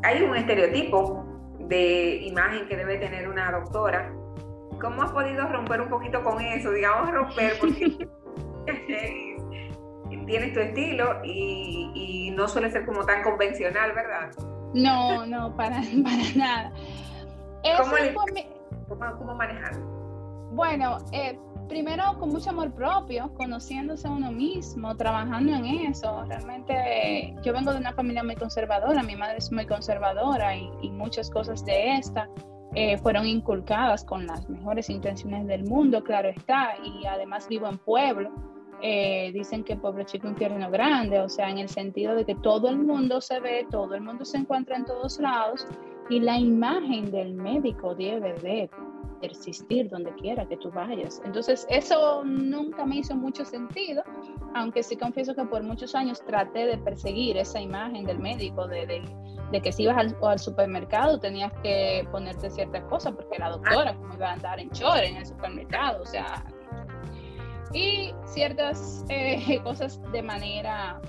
[0.03, 1.25] hay un estereotipo
[1.61, 4.13] de imagen que debe tener una doctora.
[4.81, 6.71] ¿Cómo has podido romper un poquito con eso?
[6.71, 8.09] Digamos romper porque
[10.27, 14.31] tienes tu estilo y, no suele ser como tan convencional, ¿verdad?
[14.75, 16.73] No, no, para, para nada.
[17.79, 19.96] ¿Cómo, ¿Cómo, manejarlo?
[20.53, 26.25] Bueno, eh, primero con mucho amor propio, conociéndose a uno mismo, trabajando en eso.
[26.25, 31.31] Realmente yo vengo de una familia muy conservadora, mi madre es muy conservadora y, muchas
[31.31, 32.29] cosas de esta
[32.75, 37.79] eh, fueron inculcadas con las mejores intenciones del mundo, claro está, y además vivo en
[37.79, 38.31] pueblo.
[38.83, 42.69] Eh, dicen que pueblo chico, infierno grande, o sea, en el sentido de que todo
[42.69, 45.67] el mundo se ve, todo el mundo se encuentra en todos lados
[46.11, 48.71] y la imagen del médico debe de
[49.21, 51.21] persistir donde quiera que tú vayas.
[51.25, 54.03] Entonces, eso nunca me hizo mucho sentido,
[54.55, 58.87] aunque sí confieso que por muchos años traté de perseguir esa imagen del médico, de,
[58.87, 64.15] de, que si ibas al, supermercado tenías que ponerte ciertas cosas, porque la doctora, como
[64.15, 66.45] iba a andar en chore en el supermercado, o sea,
[67.73, 71.01] y ciertas eh, cosas de manera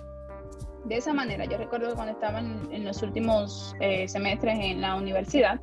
[0.85, 1.45] de esa manera.
[1.45, 5.59] Yo recuerdo cuando estaba en, los últimos eh, semestres en la universidad,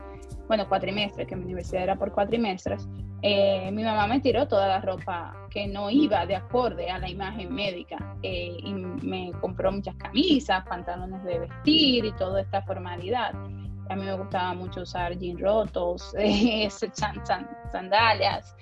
[0.49, 2.87] bueno, cuatrimestres, que mi universidad era por cuatrimestres,
[3.23, 7.09] eh, mi mamá me tiró toda la ropa que no iba de acorde a la
[7.09, 13.35] imagen médica y me compró muchas camisas, pantalones de vestir y toda esta formalidad.
[13.89, 16.15] A mí me gustaba mucho usar jeans rotos,
[17.73, 18.55] sandalias.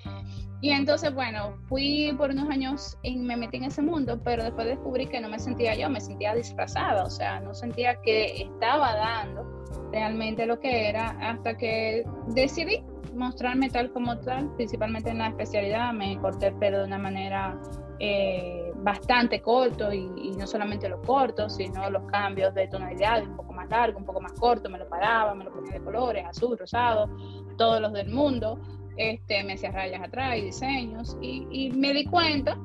[0.63, 4.65] Y entonces, bueno, fui por unos años y me metí en ese mundo, pero después
[4.65, 8.95] descubrí que no me sentía yo, me sentía disfrazada, o sea, no sentía que estaba
[8.95, 9.45] dando
[9.91, 12.81] realmente lo que era hasta que decidí
[13.13, 17.59] mostrarme tal como tal, principalmente en la especialidad, me corté el pelo de una manera
[17.99, 23.35] eh, bastante corto y, y, no solamente lo corto, sino los cambios de tonalidad, un
[23.35, 26.25] poco más largo, un poco más corto, me lo paraba, me lo ponía de colores,
[26.25, 27.09] azul, rosado,
[27.57, 28.61] todos los del mundo
[28.97, 32.57] este, me hacía rayas atrás y diseños, y, me di cuenta,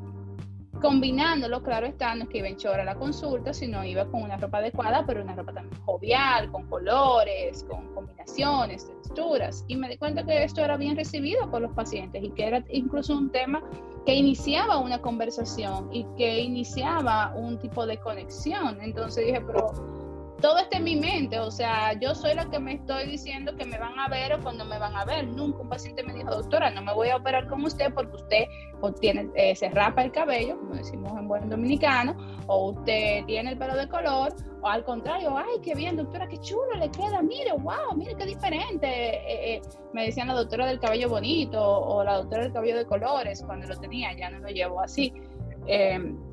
[0.81, 4.23] combinándolo, claro está, no es que iba en chora a la consulta, sino iba con
[4.23, 9.89] una ropa adecuada, pero una ropa también jovial, con colores, con combinaciones, texturas, y me
[9.89, 13.31] di cuenta que esto era bien recibido por los pacientes y que era incluso un
[13.31, 13.63] tema
[14.07, 18.79] que iniciaba una conversación y que iniciaba un tipo de conexión.
[18.81, 19.98] Entonces dije, pero
[20.41, 23.65] todo está en mi mente, o sea, yo soy la que me estoy diciendo que
[23.65, 25.27] me van a ver o cuando me van a ver.
[25.27, 28.45] Nunca un paciente me dijo, doctora, no me voy a operar con usted porque usted
[28.81, 33.51] o tiene, eh, se rapa el cabello, como decimos en buen dominicano, o usted tiene
[33.51, 37.21] el pelo de color, o al contrario, ay, qué bien, doctora, qué chulo le queda,
[37.21, 38.87] mire, wow, mire qué diferente.
[38.87, 42.87] Eh, eh, me decían la doctora del cabello bonito o la doctora del cabello de
[42.87, 45.13] colores cuando lo tenía, ya no lo llevo así.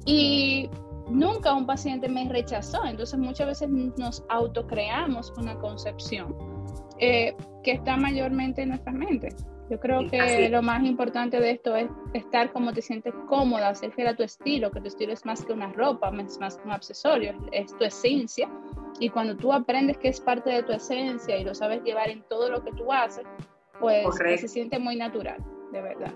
[0.05, 0.69] y
[1.09, 2.85] nunca un paciente me rechazó.
[2.85, 6.35] Entonces muchas veces nos autocreamos una concepción
[6.99, 9.29] eh, que está mayormente en nuestra mente.
[9.69, 13.91] Yo creo que lo más importante de esto es estar como te sientes cómoda, ser
[13.93, 16.67] fiel a tu estilo, que tu estilo es más que una ropa, es más que
[16.67, 18.47] un accesorio, es tu esencia.
[18.99, 22.21] Y cuando tú aprendes que es parte de tu esencia y lo sabes llevar en
[22.29, 23.25] todo lo que tú haces,
[23.79, 24.05] pues
[24.39, 26.13] se siente muy natural, de verdad.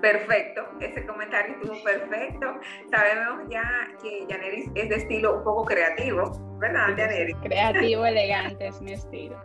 [0.00, 2.60] Perfecto, ese comentario estuvo perfecto.
[2.90, 7.36] Sabemos ya que Yaneris es de estilo un poco creativo, ¿verdad, Yaneris?
[7.42, 9.36] Creativo, elegante es mi estilo.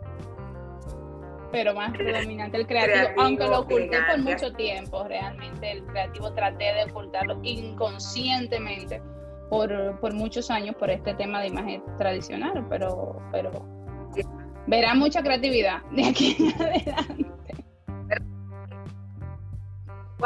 [1.50, 6.64] Pero más predominante el creativo, aunque lo oculté por mucho tiempo, realmente el creativo traté
[6.64, 9.02] de ocultarlo inconscientemente
[9.50, 13.50] por, por muchos años por este tema de imagen tradicional, pero, pero
[14.66, 17.32] verá mucha creatividad de aquí en adelante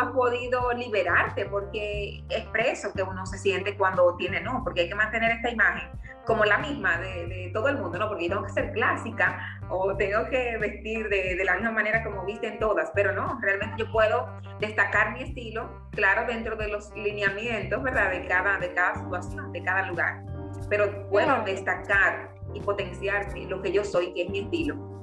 [0.00, 4.94] has podido liberarte, porque expreso que uno se siente cuando tiene no, porque hay que
[4.94, 5.90] mantener esta imagen
[6.24, 8.08] como la misma de, todo el mundo, ¿no?
[8.08, 12.24] Porque tengo que ser clásica o tengo que vestir de, de, la misma manera como
[12.24, 14.28] visten todas, pero no, realmente yo puedo
[14.60, 18.10] destacar mi estilo, claro, dentro de los lineamientos, ¿verdad?
[18.10, 20.24] De cada, de cada situación, de cada lugar,
[20.68, 24.95] pero puedo destacar y potenciar lo que yo soy, que es mi estilo.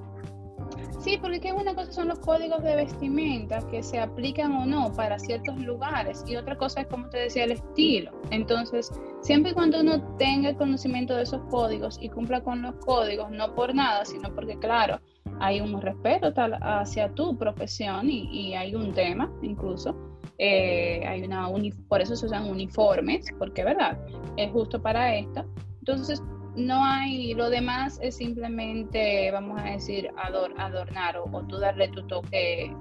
[1.03, 5.19] Sí, porque una cosa son los códigos de vestimenta que se aplican o no para
[5.19, 8.11] ciertos lugares y otra cosa es, como te decía, el estilo.
[8.31, 8.89] Entonces,
[9.19, 13.53] siempre y cuando uno tenga conocimiento de esos códigos y cumpla con los códigos, no
[13.53, 15.01] por nada, sino porque, claro,
[15.41, 19.93] hay un respeto tal hacia tu profesión y, hay un tema incluso.
[20.37, 21.49] Eh, hay una
[21.89, 23.99] por eso se usan uniformes, porque, ¿verdad?
[24.37, 25.43] Es justo para esto.
[25.79, 26.23] Entonces,
[26.55, 32.75] no hay, lo demás es simplemente, vamos a decir, adornar o, tú darle tu toque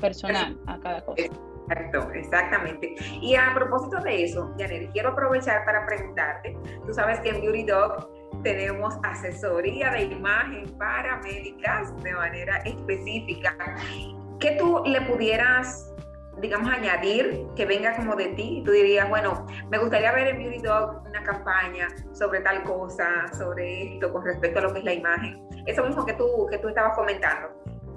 [0.00, 1.22] personal a cada cosa.
[1.68, 2.94] Exacto, exactamente.
[3.22, 7.64] Y a propósito de eso, Janet, quiero aprovechar para preguntarte, tú sabes que en Beauty
[7.64, 8.10] Dog
[8.42, 13.56] tenemos asesoría de imagen para médicas de manera específica.
[14.38, 15.93] ¿Qué tú le pudieras
[16.44, 18.62] digamos, añadir que venga como de ti.
[18.64, 23.94] Tú dirías, bueno, me gustaría ver en Beauty Dog una campaña sobre tal cosa, sobre
[23.94, 25.40] esto, con respecto a lo que es la imagen.
[25.66, 27.48] Eso mismo que tú, que tú estabas comentando.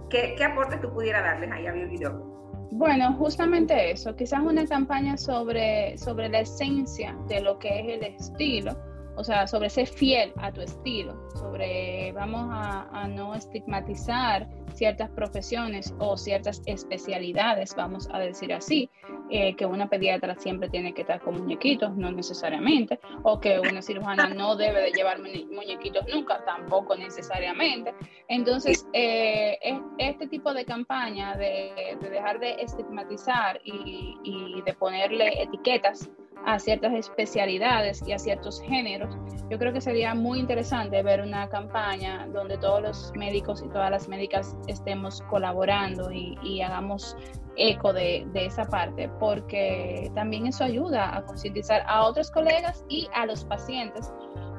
[0.09, 2.37] ¿Qué, qué aporte tú pudieras darles ahí a Beauty Dog?
[2.71, 8.03] Bueno, justamente eso, quizás una campaña sobre, sobre la esencia de lo que es el
[8.03, 8.71] estilo,
[9.17, 15.09] o sea, sobre ser fiel a tu estilo, sobre vamos a, a no estigmatizar ciertas
[15.09, 18.89] profesiones o ciertas especialidades, vamos a decir así,
[19.29, 23.81] eh, que una pediatra siempre tiene que estar con muñequitos, no necesariamente, o que una
[23.81, 27.93] cirujana no debe de llevar muñequitos nunca, tampoco necesariamente.
[28.27, 29.57] Entonces, eh,
[29.97, 36.09] este tipo de campaña de, dejar de estigmatizar y, y de ponerle etiquetas,
[36.45, 39.15] a ciertas especialidades y a ciertos géneros,
[39.49, 43.91] yo creo que sería muy interesante ver una campaña donde todos los médicos y todas
[43.91, 47.15] las médicas estemos colaborando y, hagamos
[47.55, 53.25] eco de, esa parte, porque también eso ayuda a concientizar a otros colegas y a
[53.25, 54.11] los pacientes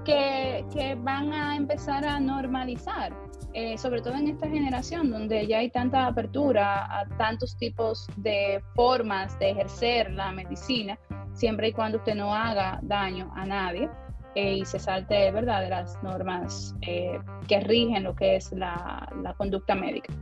[0.04, 3.12] que, van a empezar a normalizar
[3.54, 8.62] eh, sobre todo en esta generación donde ya hay tanta apertura a tantos tipos de
[8.74, 10.98] formas de ejercer la medicina,
[11.38, 13.88] siempre y cuando usted no haga daño a nadie
[14.34, 15.62] eh, y se salte ¿verdad?
[15.62, 20.12] de las normas eh, que rigen lo que es la, la conducta médica.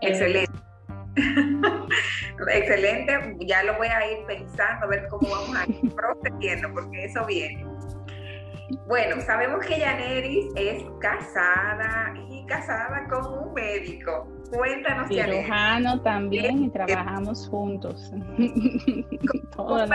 [0.00, 0.52] Excelente.
[2.52, 7.04] Excelente, ya lo voy a ir pensando, a ver cómo vamos a ir procediendo, porque
[7.04, 7.64] eso viene.
[8.86, 14.28] Bueno, sabemos que Yaneris es casada y casada con un médico.
[14.50, 18.12] Cuéntanos, Cirujano también y trabajamos juntos.
[19.56, 19.76] ¿Cómo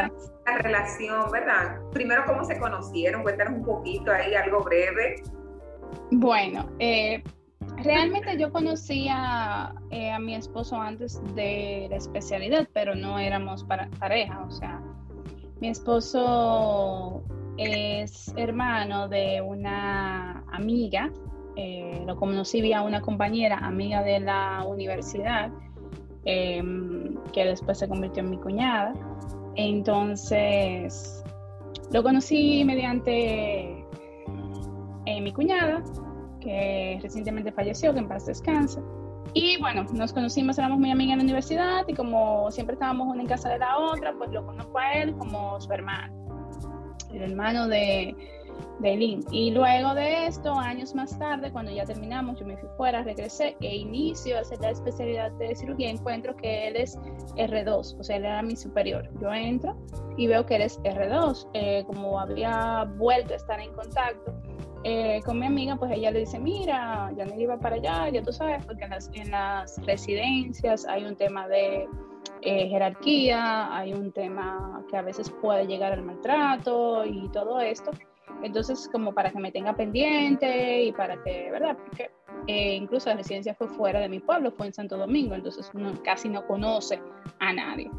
[0.46, 1.80] la relación, verdad?
[1.92, 3.24] Primero, ¿cómo se conocieron?
[3.24, 5.22] Cuéntanos un poquito ahí, algo breve.
[6.12, 7.22] Bueno, eh,
[7.84, 13.90] realmente yo conocía eh, a mi esposo antes de la especialidad, pero no éramos para,
[14.00, 14.82] pareja, o sea,
[15.60, 17.24] mi esposo
[17.58, 21.12] es hermano de una amiga,
[21.56, 25.52] eh, lo conocí vía una compañera, amiga de la universidad,
[26.26, 28.94] em, que después se convirtió en mi cuñada.
[29.56, 31.24] Entonces,
[31.92, 33.86] lo conocí mediante
[35.06, 35.84] eh, mi cuñada,
[36.42, 38.82] que recientemente falleció, que en paz descanse.
[39.34, 43.22] Y bueno, nos conocimos, éramos muy amigas en la universidad y como siempre estábamos una
[43.22, 46.26] en casa de la otra, pues lo conozco a él como su hermano
[47.16, 48.16] el hermano de,
[48.80, 49.26] de Lynn.
[49.32, 53.56] Y luego de esto, años más tarde, cuando ya terminamos, yo me fui fuera, regresé
[53.62, 55.90] e inicio a hacer la especialidad de cirugía.
[55.90, 56.98] Encuentro que él es
[57.36, 59.10] R2, o sea, él era mi superior.
[59.22, 59.76] Yo entro
[60.18, 61.48] y veo que él es R2.
[61.54, 64.34] Eh, como había vuelto a estar en contacto
[64.88, 68.22] eh, con mi amiga, pues ella le dice, mira, ya no iba para allá, ya
[68.22, 71.88] tú sabes, porque en las, en las residencias hay un tema de
[72.42, 77.90] eh, jerarquía, hay un tema que a veces puede llegar al maltrato y todo esto.
[78.44, 81.78] Entonces, como para que me tenga pendiente y para que, ¿verdad?
[81.78, 82.12] Porque
[82.48, 85.94] eh, incluso la residencia fue fuera de mi pueblo, fue en Santo Domingo, entonces uno
[86.04, 87.02] casi no conoce
[87.40, 87.90] a nadie.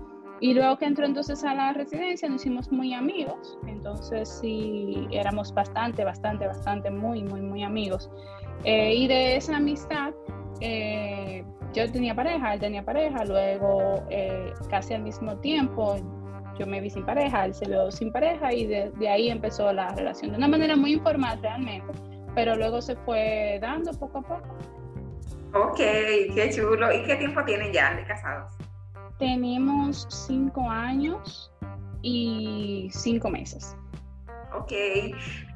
[0.41, 5.53] Y luego que entró entonces a la residencia nos hicimos muy amigos, entonces sí éramos
[5.55, 8.11] bastante, bastante, bastante, muy, muy, muy amigos.
[8.65, 10.13] Eh, y de esa amistad
[10.61, 15.97] eh, yo tenía pareja, él tenía pareja, luego eh, casi al mismo tiempo
[16.59, 19.95] yo me vi sin pareja, él se vio sin pareja y de, ahí empezó la
[19.95, 21.93] relación de una manera muy informal realmente,
[22.35, 24.57] pero luego se fue dando poco a poco.
[25.55, 26.93] Ok, qué chulo.
[26.93, 28.53] ¿Y qué tiempo tienen ya de casados?
[29.19, 31.51] Tenemos cinco años
[32.03, 33.75] y cinco meses.
[34.55, 34.73] Ok.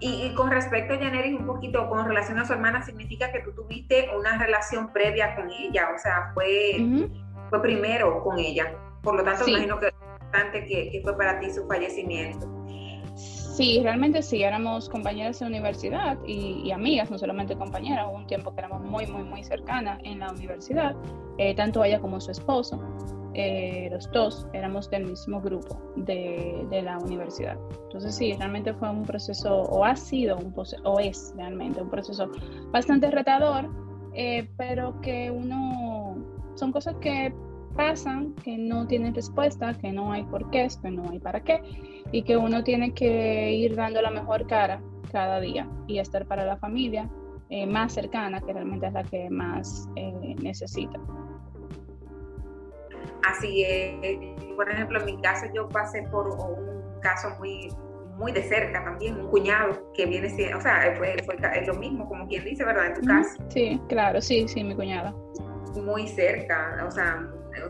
[0.00, 3.52] Y, con respecto a Yaneris, un poquito con relación a su hermana, significa que tú
[3.52, 7.10] tuviste una relación previa con ella, o sea, fue,
[7.50, 8.74] fue primero con ella.
[9.02, 9.92] Por lo tanto, imagino que
[10.30, 12.48] importante que, fue para ti su fallecimiento.
[13.16, 18.26] Sí, realmente sí, éramos compañeras de universidad y, y, amigas, no solamente compañeras, hubo un
[18.26, 20.94] tiempo que éramos muy, muy, muy cercanas en la universidad,
[21.36, 22.80] eh, tanto ella como su esposo.
[23.34, 27.56] Eh, los dos éramos del mismo grupo de, de, la universidad.
[27.84, 30.52] Entonces sí, realmente fue un proceso, o ha sido, un
[30.84, 32.28] o es realmente un proceso
[32.72, 33.70] bastante retador,
[34.14, 36.16] eh, pero que uno,
[36.56, 37.32] son cosas que
[37.70, 41.60] pasan, que no tienen respuesta, que no hay por qué, que no hay para qué,
[42.12, 44.80] y que uno tiene que ir dando la mejor cara
[45.12, 47.08] cada día y estar para la familia
[47.48, 50.98] eh, más cercana, que realmente es la que más necesita.
[53.24, 53.96] Así es.
[54.56, 57.68] Por ejemplo, en mi caso yo pasé por un caso muy
[58.20, 62.06] muy de cerca también, un cuñado que viene siendo, o sea, fue, fue lo mismo,
[62.06, 62.88] como quien dice, ¿verdad?
[62.88, 63.42] En tu caso.
[63.48, 65.14] Sí, claro, sí, sí, mi cuñada.
[65.82, 67.26] Muy cerca, o sea,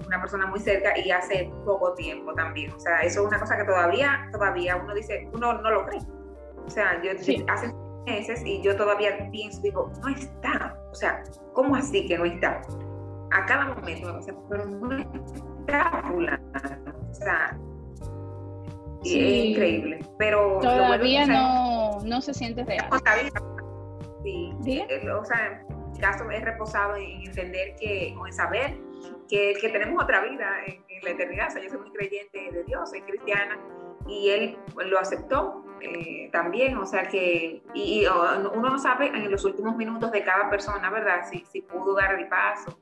[0.07, 2.73] una persona muy cerca y hace poco tiempo también.
[2.73, 6.01] O sea, eso es una cosa que todavía, todavía uno dice, uno no lo cree.
[6.67, 7.75] O sea, yo hace
[8.07, 10.77] meses y yo todavía pienso, digo, no está.
[10.91, 12.63] O sea, ¿cómo así que no está?
[13.31, 16.03] a cada momento, o sea, pero no está
[17.11, 17.59] O sea,
[19.05, 20.01] es increíble.
[20.19, 22.89] Pero todavía no, no se siente real.
[24.23, 25.65] Sí, eh, o sea,
[25.99, 28.79] caso he reposado en entender que, o en saber
[29.31, 31.49] que, que tenemos otra vida en, la eternidad.
[31.49, 33.59] O sea, yo soy muy creyente de Dios, soy cristiana
[34.07, 39.45] y él lo aceptó eh, también, o sea que y, uno no sabe en los
[39.45, 41.23] últimos minutos de cada persona, ¿verdad?
[41.31, 42.79] Si, si pudo dar el paso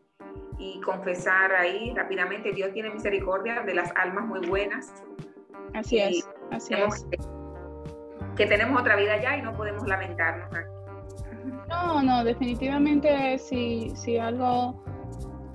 [0.58, 4.92] y confesar ahí rápidamente, Dios tiene misericordia de las almas muy buenas.
[5.74, 7.06] Así es, así es.
[8.36, 10.48] Que, tenemos otra vida ya y no podemos lamentarnos
[11.68, 14.82] No, no, definitivamente si, si algo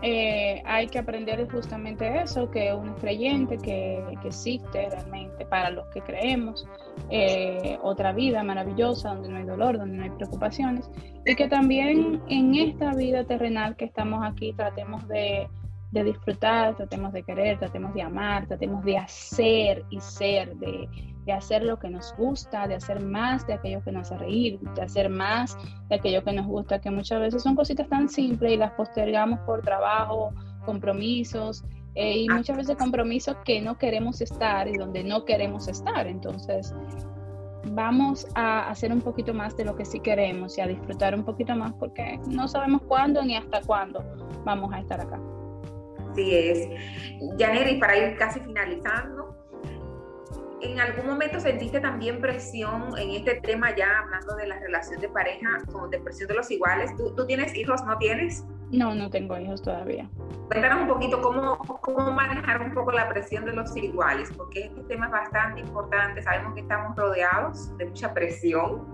[0.06, 5.88] eh, hay que aprender justamente eso, que uno es creyente, que, existe realmente para los
[5.88, 6.68] que creemos,
[7.10, 10.90] eh, otra vida maravillosa donde no hay dolor, donde no hay preocupaciones,
[11.26, 15.48] y que también en esta vida terrenal que estamos aquí tratemos de,
[15.92, 20.90] de disfrutar, tratemos de querer, tratemos de amar, tratemos de hacer y ser, de,
[21.26, 24.60] de hacer lo que nos gusta, de hacer más de aquello que nos hace reír,
[24.60, 25.58] de hacer más
[25.90, 29.40] de aquello que nos gusta, que muchas veces son cositas tan simples y las postergamos
[29.42, 30.34] por trabajo,
[30.66, 31.64] compromisos,
[31.96, 36.08] eh, y muchas veces compromisos que no queremos estar y donde no queremos estar.
[36.08, 36.74] Entonces,
[37.72, 41.24] vamos a hacer un poquito más de lo que sí queremos y a disfrutar un
[41.24, 44.04] poquito más porque no sabemos cuándo ni hasta cuándo
[44.44, 45.20] vamos a estar acá.
[46.12, 46.70] Así es.
[47.38, 49.36] Yaneri, para ir casi finalizando,
[50.64, 55.10] ¿En algún momento sentiste también presión en este tema ya hablando de la relación de
[55.10, 56.96] pareja con depresión de los iguales?
[56.96, 57.84] ¿Tú, ¿Tú, tienes hijos?
[57.84, 58.46] ¿No tienes?
[58.72, 60.10] No, no tengo hijos todavía.
[60.48, 64.82] Cuéntanos un poquito cómo, cómo manejar un poco la presión de los iguales, porque este
[64.84, 66.22] tema es bastante importante.
[66.22, 68.88] Sabemos que estamos rodeados de mucha presión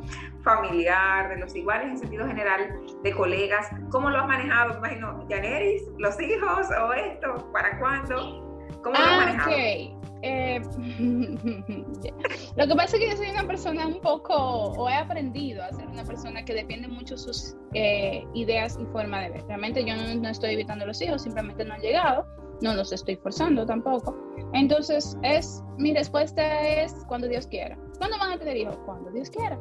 [0.44, 3.68] familiar, de los iguales en sentido general, de colegas.
[3.92, 4.76] ¿Cómo lo has manejado?
[4.80, 8.66] Imagino, Janeris, los hijos o esto, ¿para cuándo?
[8.84, 9.52] ¿Cómo lo has Ah, manejado?
[9.52, 9.99] ok.
[10.22, 10.60] Eh,
[12.56, 15.72] lo que pasa es que yo soy una persona un poco, o he aprendido a
[15.72, 19.46] ser una persona que defiende mucho sus eh, ideas y forma de ver.
[19.48, 22.26] Realmente yo no, no estoy evitando los hijos, simplemente no han llegado,
[22.62, 24.16] no los estoy forzando tampoco.
[24.54, 27.78] Entonces, es mi respuesta es cuando Dios quiera.
[27.98, 28.78] ¿Cuándo van a tener hijos?
[28.86, 29.58] Cuando Dios quiera.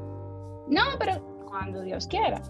[0.69, 2.43] No, pero cuando Dios quiera.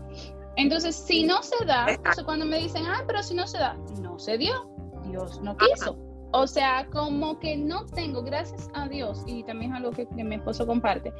[0.56, 1.86] Entonces, si no se da,
[2.24, 4.70] cuando me dicen, ah, pero si no se da, no se dio.
[5.04, 5.96] Dios no quiso.
[6.32, 10.24] O sea, como que no tengo, gracias a Dios, y también es algo que, que
[10.24, 11.12] mi esposo comparte.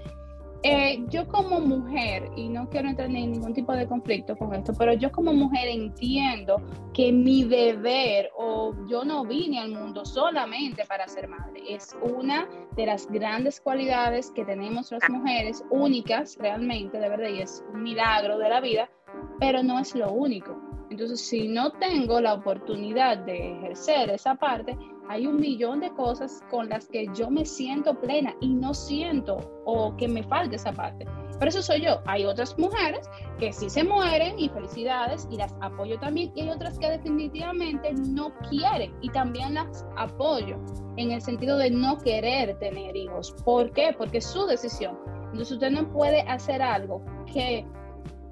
[0.65, 4.73] Eh, yo como mujer, y no quiero entrar en ningún tipo de conflicto con esto,
[4.77, 6.61] pero yo como mujer entiendo
[6.93, 12.49] que mi deber, o yo no vine al mundo solamente para ser madre, es una
[12.75, 17.85] de las grandes cualidades que tenemos las mujeres, únicas realmente, de verdad, y es un
[17.85, 18.91] milagro de la vida,
[19.39, 20.61] pero no es lo único.
[20.91, 24.77] Entonces, si no tengo la oportunidad de ejercer esa parte,
[25.09, 29.39] hay un millón de cosas con las que yo me siento plena y no siento
[29.65, 31.07] o que me falta esa parte.
[31.39, 32.01] Pero eso soy yo.
[32.07, 36.33] Hay otras mujeres que sí se mueren y felicidades y las apoyo también.
[36.35, 40.59] Y hay otras que definitivamente no quieren y también las apoyo
[40.97, 43.35] en el sentido de no querer tener hijos.
[43.45, 43.95] ¿Por qué?
[43.97, 44.99] Porque es su decisión.
[45.27, 47.03] Entonces usted no puede hacer algo
[47.33, 47.65] que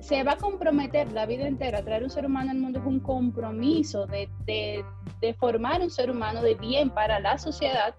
[0.01, 3.01] se va a comprometer la vida entera, traer un ser humano al mundo es un
[3.01, 4.85] compromiso de, de,
[5.21, 7.95] de formar un ser humano de bien para la sociedad,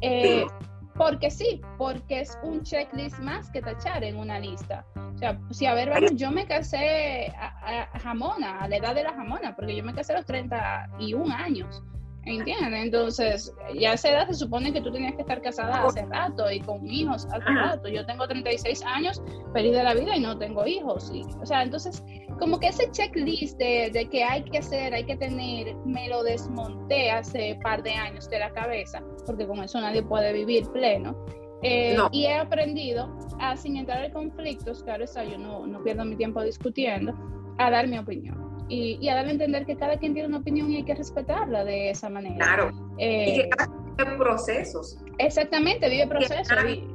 [0.00, 0.46] eh,
[0.94, 4.84] porque sí, porque es un checklist más que tachar en una lista.
[5.14, 8.94] O sea, si a ver, vamos, yo me casé a, a, jamona, a la edad
[8.94, 11.82] de la jamona, porque yo me casé a los 31 años.
[12.26, 12.84] ¿Entiendes?
[12.84, 16.50] Entonces, ya a esa edad se supone que tú tenías que estar casada hace rato
[16.50, 17.88] y con hijos hace rato.
[17.88, 19.22] Yo tengo 36 años,
[19.54, 21.10] feliz de la vida y no tengo hijos.
[21.14, 22.04] Y, o sea, entonces,
[22.38, 26.22] como que ese checklist de, de, que hay que hacer, hay que tener, me lo
[26.22, 31.16] desmonté hace par de años de la cabeza, porque con eso nadie puede vivir pleno.
[31.62, 32.08] Eh, no.
[32.12, 36.16] Y he aprendido a, sin entrar en conflictos, claro está, yo no, no pierdo mi
[36.16, 37.14] tiempo discutiendo,
[37.58, 40.38] a dar mi opinión y, y, a darle a entender que cada quien tiene una
[40.38, 42.36] opinión y hay que respetarla de esa manera.
[42.36, 42.70] Claro.
[42.98, 44.98] Eh, y que cada quien vive procesos.
[45.18, 46.56] Exactamente, vive procesos.
[46.68, 46.86] Y,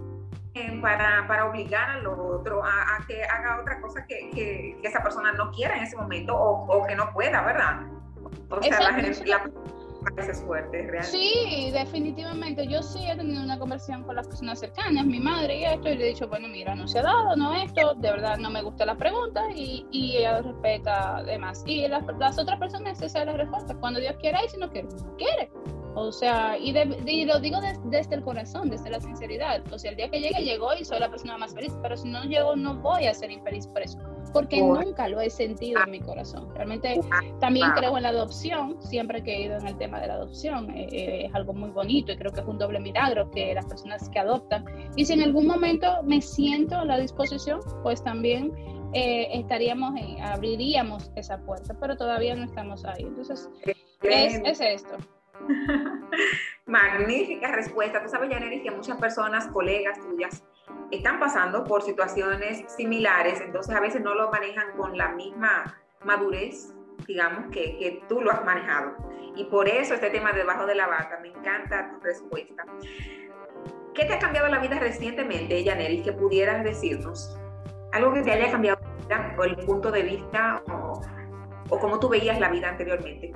[0.81, 5.03] para, para, obligar al otro a, a, que haga otra cosa que, que, que, esa
[5.03, 7.81] persona no quiera en ese momento o, o que no pueda, ¿verdad?
[8.49, 9.43] O sea, la, gente, la,
[10.11, 11.05] parece fuerte, realmente.
[11.05, 12.67] Sí, definitivamente.
[12.67, 15.97] Yo sí he tenido una conversación con las personas cercanas, mi madre y esto, y
[15.97, 18.61] le he dicho, bueno, mira, no se ha dado, no esto, de verdad no me
[18.61, 21.63] gusta la pregunta y, y ella respeta además.
[21.65, 22.03] Y las,
[22.37, 23.75] otras personas, esa es la.
[23.79, 25.51] Cuando Dios quiera y si no quiere, no quiere.
[25.95, 29.61] O sea, y, de, y lo digo de, desde el corazón, desde la sinceridad.
[29.71, 32.09] O sea, el día que llegue, llegó y soy la persona más feliz, pero si
[32.09, 33.97] no llego, no voy a ser infeliz por eso
[34.35, 36.53] porque nunca lo he sentido en mi corazón.
[36.55, 36.99] Realmente
[37.39, 40.69] también creo en la adopción, siempre que he ido en el tema de la adopción,
[40.71, 43.65] eh, eh, es algo muy bonito y creo que es un doble milagro que las
[43.65, 44.65] personas que adoptan,
[44.97, 48.51] y si en algún momento me siento a la disposición, pues también
[48.91, 53.03] eh, estaríamos, en, abriríamos esa puerta, pero todavía no estamos ahí.
[53.03, 53.49] Entonces,
[54.03, 54.97] es, es esto.
[56.65, 58.01] Magnífica respuesta.
[58.01, 60.43] Tú sabes, Janeris, que muchas personas, colegas tuyas,
[60.91, 66.73] están pasando por situaciones similares, entonces a veces no lo manejan con la misma madurez,
[67.07, 68.95] digamos, que, que tú lo has manejado.
[69.35, 72.65] Y por eso este tema de debajo de la vaca, me encanta tu respuesta.
[73.93, 77.37] ¿Qué te ha cambiado la vida recientemente, Janeris, que pudieras decirnos?
[77.93, 81.01] Algo que te haya cambiado la vida, o el punto de vista o,
[81.69, 83.33] o cómo tú veías la vida anteriormente.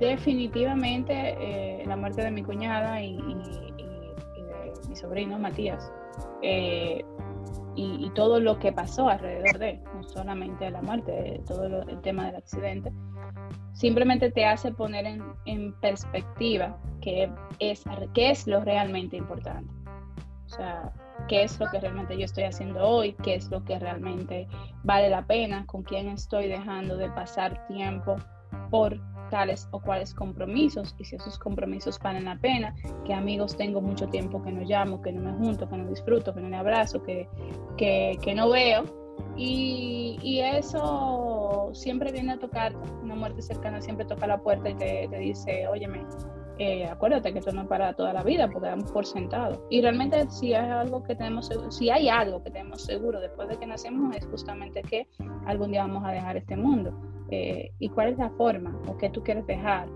[0.00, 5.92] Definitivamente eh, la muerte de mi cuñada y, de mi sobrino Matías
[6.42, 7.04] eh,
[7.76, 12.26] y, todo lo que pasó alrededor de él, no solamente la muerte, todo el tema
[12.26, 12.92] del accidente,
[13.72, 15.06] simplemente te hace poner
[15.44, 17.30] en, perspectiva qué
[17.60, 19.72] es, qué es lo realmente importante.
[20.46, 20.92] O sea,
[21.28, 24.48] qué es lo que realmente yo estoy haciendo hoy, qué es lo que realmente
[24.82, 28.16] vale la pena, con quién estoy dejando de pasar tiempo
[28.70, 32.74] por tales o cuales compromisos y si esos compromisos valen la pena,
[33.06, 36.34] que amigos tengo mucho tiempo que no llamo, que no me junto, que no disfruto,
[36.34, 37.28] que no me abrazo, que,
[37.78, 38.84] que, no veo.
[39.36, 45.08] Y, eso siempre viene a tocar, una muerte cercana siempre toca la puerta y te,
[45.08, 46.04] te dice, óyeme,
[46.62, 49.66] eh, acuérdate que esto no es para toda la vida, porque damos por sentado.
[49.70, 53.56] Y realmente si hay algo que tenemos, si hay algo que tenemos seguro después de
[53.56, 55.08] que nacemos es justamente que
[55.46, 56.92] algún día vamos a dejar este mundo.
[57.30, 59.88] Eh, y cuál es la forma o qué tú quieres dejar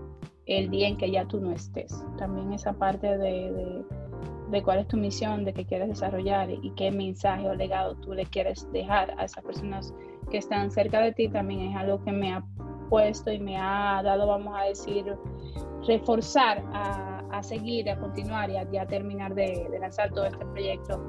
[0.47, 2.03] el día en que ya tú no estés.
[2.17, 3.83] También esa parte de,
[4.49, 8.13] de, cuál es tu misión, de qué quieres desarrollar y qué mensaje o legado tú
[8.13, 9.93] le quieres dejar a esas personas
[10.31, 12.43] que están cerca de ti, también es algo que me ha
[12.89, 15.15] puesto y me ha dado, vamos a decir,
[15.87, 21.01] reforzar a, a seguir, a continuar y a, terminar de, de lanzar todo este proyecto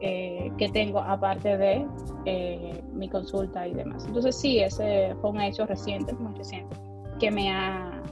[0.00, 1.86] eh, que tengo aparte de
[2.26, 4.04] eh, mi consulta y demás.
[4.06, 6.76] Entonces sí, ese fue un hecho reciente, muy reciente,
[7.20, 8.02] que me ha,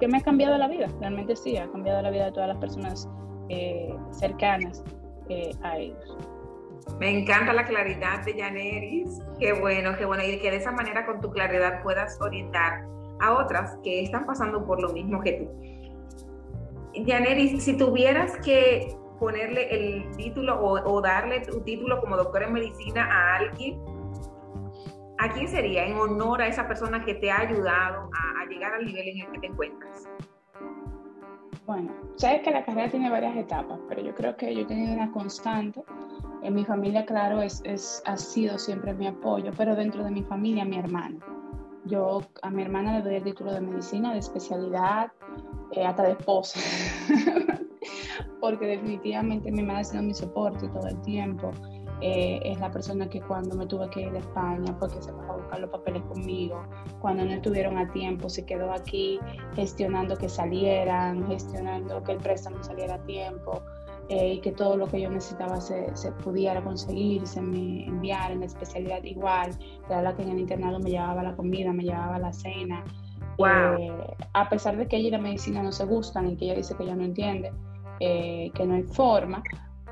[0.00, 2.58] que me ha cambiado la vida, realmente sí, ha cambiado la vida de todas las
[2.58, 3.08] personas
[3.48, 4.82] eh, cercanas
[5.62, 6.16] a ellos.
[6.98, 11.06] Me encanta la claridad de Yaneris, qué bueno, qué bueno, y que de esa manera
[11.06, 12.84] con tu claridad puedas orientar
[13.20, 15.71] a otras que están pasando por lo mismo que tú.
[16.94, 23.04] Yaneris, si tuvieras que ponerle el título o, darle tu título como doctor en medicina
[23.04, 23.80] a alguien,
[25.18, 28.84] ¿a quién sería en honor a esa persona que te ha ayudado a, llegar al
[28.84, 30.08] nivel en el que te encuentras?
[31.64, 34.92] Bueno, sabes que la carrera tiene varias etapas, pero yo creo que yo he tenido
[34.92, 35.84] una constante.
[36.42, 40.24] En mi familia, claro, es, es, ha sido siempre mi apoyo, pero dentro de mi
[40.24, 41.20] familia, mi hermano.
[41.84, 45.12] Yo a mi hermana le doy el título de medicina, de especialidad,
[45.72, 46.60] eh, hasta de esposa.
[48.42, 51.52] porque definitivamente mi madre ha sido mi soporte todo el tiempo.
[52.00, 55.24] Eh, es la persona que cuando me tuve que ir a España porque se fue
[55.28, 56.64] a buscar los papeles conmigo,
[57.00, 59.20] cuando no estuvieron a tiempo, se quedó aquí
[59.54, 63.62] gestionando que salieran, gestionando que el préstamo saliera a tiempo
[64.08, 68.32] eh, y que todo lo que yo necesitaba se, se, pudiera conseguir, se me enviara
[68.32, 69.56] en la especialidad igual,
[69.88, 72.82] era la que en el internado me llevaba la comida, me llevaba la cena.
[73.46, 76.54] Eh, a pesar de que ella y la medicina no se gustan y que ella
[76.54, 77.52] dice que ella no entiende,
[78.00, 79.42] eh, que no hay forma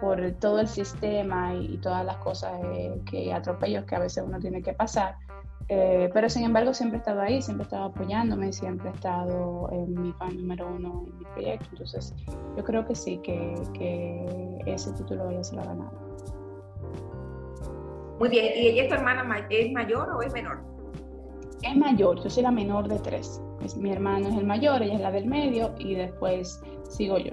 [0.01, 4.39] por todo el sistema y, todas las cosas eh, que atropellos que a veces uno
[4.39, 5.17] tiene que pasar.
[5.69, 9.69] Eh, pero sin embargo siempre he estado ahí, siempre he estado apoyándome, siempre he estado
[9.71, 11.67] en mi fan número uno en mi proyecto.
[11.71, 12.15] Entonces
[12.57, 15.93] yo creo que sí, que, que ese título ella se lo ha ganado.
[18.19, 20.70] Muy bien, ¿y ella es tu hermana es mayor o es menor?
[21.63, 23.41] Es mayor, yo soy la menor de tres.
[23.63, 27.33] Es, mi hermano es el mayor, ella es la del medio y después sigo yo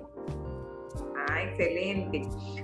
[1.57, 2.21] excelente.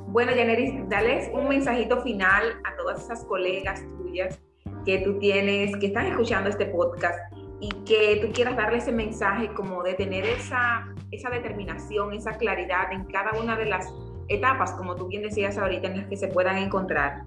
[0.07, 4.39] Bueno, Yaneris, dales un mensajito final a todas esas colegas tuyas
[4.85, 7.17] que tú tienes, que están escuchando este podcast
[7.59, 12.91] y que tú quieras darle ese mensaje como de tener esa, esa determinación, esa claridad
[12.91, 13.93] en cada una de las
[14.27, 17.23] etapas, como tú bien decías ahorita, en las que se puedan encontrar.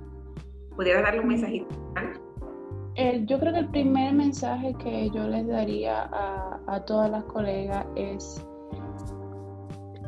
[0.75, 2.16] ¿Pudieras darle un mensajito final?
[3.27, 7.87] Yo creo que el primer mensaje que yo les daría a, a todas las colegas
[7.95, 8.45] es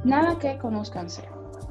[0.05, 1.23] nada que conozcanse,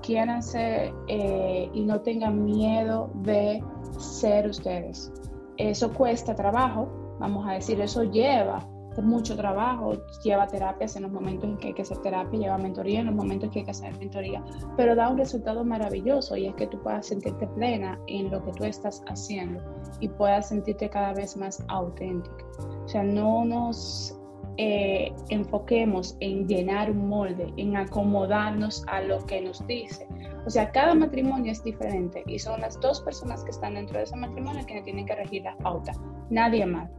[0.01, 3.63] quiéranse eh, y no tengan miedo de
[3.97, 5.11] ser ustedes.
[5.57, 6.88] Eso cuesta trabajo,
[7.20, 8.68] vamos a decir, eso lleva
[9.01, 9.93] mucho trabajo,
[10.23, 13.15] lleva terapias en los momentos en que hay que hacer terapia, lleva mentoría en los
[13.15, 14.43] momentos en que hay que hacer mentoría,
[14.75, 18.51] pero da un resultado maravilloso y es que tú puedas sentirte plena en lo que
[18.53, 19.61] tú estás haciendo
[19.99, 22.45] y puedas sentirte cada vez más auténtica.
[22.85, 24.16] O sea, no nos
[24.58, 30.08] eh, enfoquemos en llenar un molde, en acomodarnos a lo que nos dice.
[30.45, 34.05] O sea, cada matrimonio es diferente y son las dos personas que están dentro de
[34.05, 35.91] ese matrimonio que tienen que regir la pauta,
[36.30, 36.89] nadie más.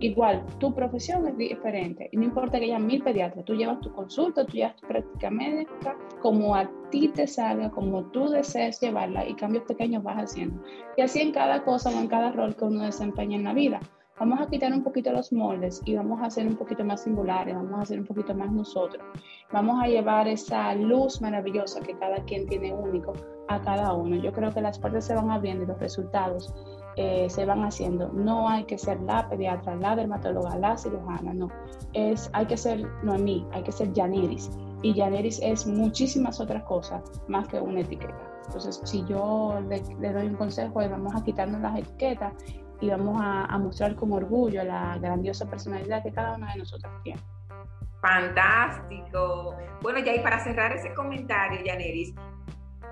[0.00, 3.92] Igual, tu profesión es diferente y no importa que haya mil pediatras, tú llevas tu
[3.92, 9.26] consulta, tú llevas tu práctica médica como a ti te salga, como tú desees llevarla
[9.28, 10.62] y cambios pequeños vas haciendo.
[10.96, 13.80] Y así en cada cosa o en cada rol que uno desempeña en la vida
[14.18, 17.54] vamos a quitar un poquito los moldes y vamos a ser un poquito más singulares,
[17.54, 19.02] vamos a ser un poquito más nosotros.
[19.52, 23.12] Vamos a llevar esa luz maravillosa que cada quien tiene único
[23.48, 24.16] a cada uno.
[24.16, 26.54] Yo creo que las puertas se van abriendo y los resultados
[26.96, 28.08] eh, se van haciendo.
[28.12, 31.48] No hay que ser la pediatra, la dermatóloga, la cirujana, no.
[31.92, 34.50] Es, hay que ser Noemí, hay que ser Janiris.
[34.82, 38.30] Y Janiris es muchísimas otras cosas más que una etiqueta.
[38.46, 42.34] Entonces, si yo le, doy un consejo, vamos a quitarnos las etiquetas
[42.80, 46.92] y vamos a, a mostrar con orgullo la grandiosa personalidad que cada una de nosotras
[47.02, 47.20] tiene.
[48.00, 49.56] Fantástico.
[49.80, 52.14] Bueno, ya y para cerrar ese comentario, Yaneris,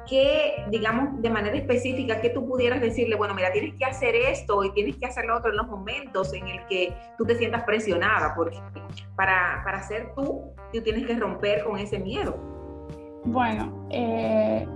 [0.08, 4.64] ¿qué, digamos, de manera específica, que tú pudieras decirle, bueno, mira, tienes que hacer esto
[4.64, 7.64] y tienes que hacer lo otro en los momentos en el que tú te sientas
[7.64, 8.34] presionada?
[8.34, 8.58] Porque
[9.14, 12.36] para, para ser tú, tú tienes que romper con ese miedo.
[13.24, 14.66] Bueno, eh,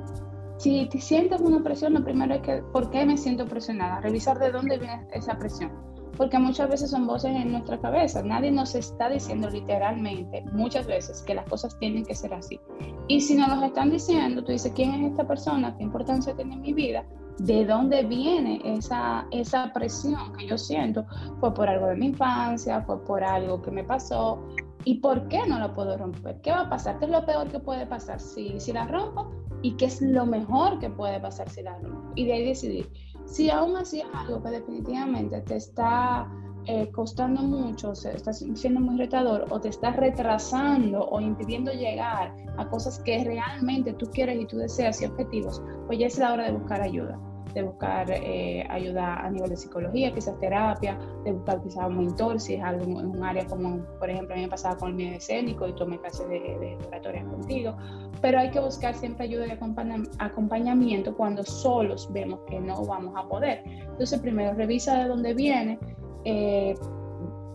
[0.59, 4.01] si te sientes una presión, lo primero es que, ¿por qué me siento presionada?
[4.01, 5.71] Revisar de dónde viene esa presión
[6.17, 8.23] porque muchas veces son voces en nuestra cabeza.
[8.23, 12.61] Nadie nos está diciendo literalmente muchas veces que las cosas tienen que ser así.
[13.09, 15.77] Y si nos lo están diciendo, tú dices, ¿quién es esta persona?
[15.77, 17.05] ¿Qué importancia tiene en mi vida?
[17.39, 21.05] ¿De dónde viene esa, esa presión que yo siento?
[21.39, 22.81] ¿Fue por algo de mi infancia?
[22.83, 24.43] ¿Fue por algo que me pasó?
[24.87, 26.41] ¿Y por qué no lo puedo romper?
[26.43, 27.01] ¿Qué va a pasar?
[27.01, 29.33] ¿Qué es lo peor que puede pasar si, si la rompo?
[29.61, 32.13] ¿Y qué es lo mejor que puede pasar si la rompo?
[32.15, 32.89] Y de ahí decidir
[33.25, 36.31] si aún así algo que definitivamente te está
[36.67, 42.33] eh, costando mucho, o está siendo muy retador o te está retrasando o impidiendo llegar
[42.57, 46.33] a cosas que realmente tú quieres y tú deseas y objetivos, pues ya es la
[46.33, 47.19] hora de buscar ayuda
[47.57, 52.39] de buscar eh, ayuda a nivel de psicología, quizás terapia, de buscar quizás un mentor,
[52.39, 54.95] si es algo en un área como, por ejemplo, a mí me pasaba con el
[54.97, 57.75] medio escénico y tomé clases de, de contigo,
[58.21, 59.53] pero hay que buscar siempre ayuda y
[60.19, 63.63] acompañamiento cuando solos vemos que no vamos a poder.
[63.65, 65.79] Entonces, primero revisa de dónde viene.
[66.25, 66.75] Eh,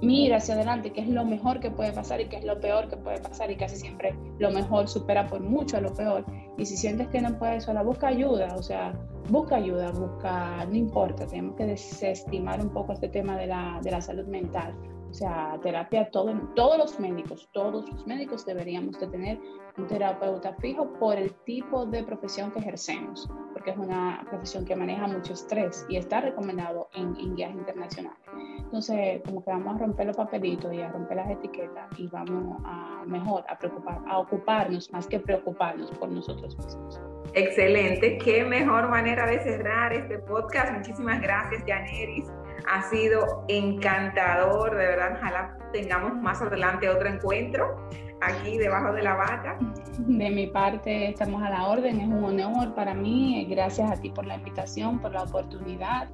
[0.01, 2.89] mira hacia adelante qué es lo mejor que puede pasar y qué es lo peor
[2.89, 6.25] que puede pasar y casi siempre lo mejor supera por mucho a lo peor.
[6.57, 8.93] Y si sientes que no puedes sola, busca ayuda, o sea,
[9.29, 13.91] busca ayuda, busca, no importa, tenemos que desestimar un poco este tema de la, de
[13.91, 14.73] la salud mental.
[15.11, 19.39] O sea, terapia, todo, todos los médicos, todos los médicos deberíamos de tener
[19.77, 24.73] un terapeuta fijo por el tipo de profesión que ejercemos, porque es una profesión que
[24.73, 28.21] maneja mucho estrés y está recomendado en, en guías internacionales.
[28.57, 32.61] Entonces, como que vamos a romper los papelitos y a romper las etiquetas y vamos
[32.63, 37.01] a mejor a preocupar, a ocuparnos más que preocuparnos por nosotros mismos.
[37.33, 40.71] Excelente, qué mejor manera de cerrar este podcast.
[40.71, 42.31] Muchísimas gracias, Janeris.
[42.67, 45.17] Ha sido encantador, de verdad.
[45.17, 47.87] Ojalá tengamos más adelante otro encuentro
[48.21, 49.57] aquí debajo de la bata.
[49.97, 51.99] De mi parte, estamos a la orden.
[51.99, 53.45] Es un honor para mí.
[53.49, 56.09] Gracias a ti por la invitación, por la oportunidad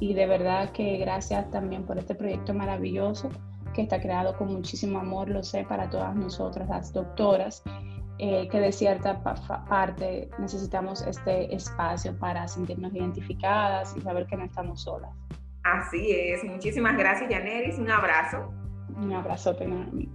[0.00, 3.28] y de verdad que gracias también por este proyecto maravilloso
[3.74, 7.62] que está creado con muchísimo amor, lo sé, para todas nosotras, las doctoras.
[8.22, 9.22] Eh, que de cierta
[9.66, 15.10] parte necesitamos este espacio para sentirnos identificadas y saber que no estamos solas.
[15.62, 16.44] Así es.
[16.44, 17.78] Muchísimas gracias, Yaneris.
[17.78, 18.52] Un abrazo.
[18.96, 19.56] Un abrazo,
[19.92, 20.08] mí.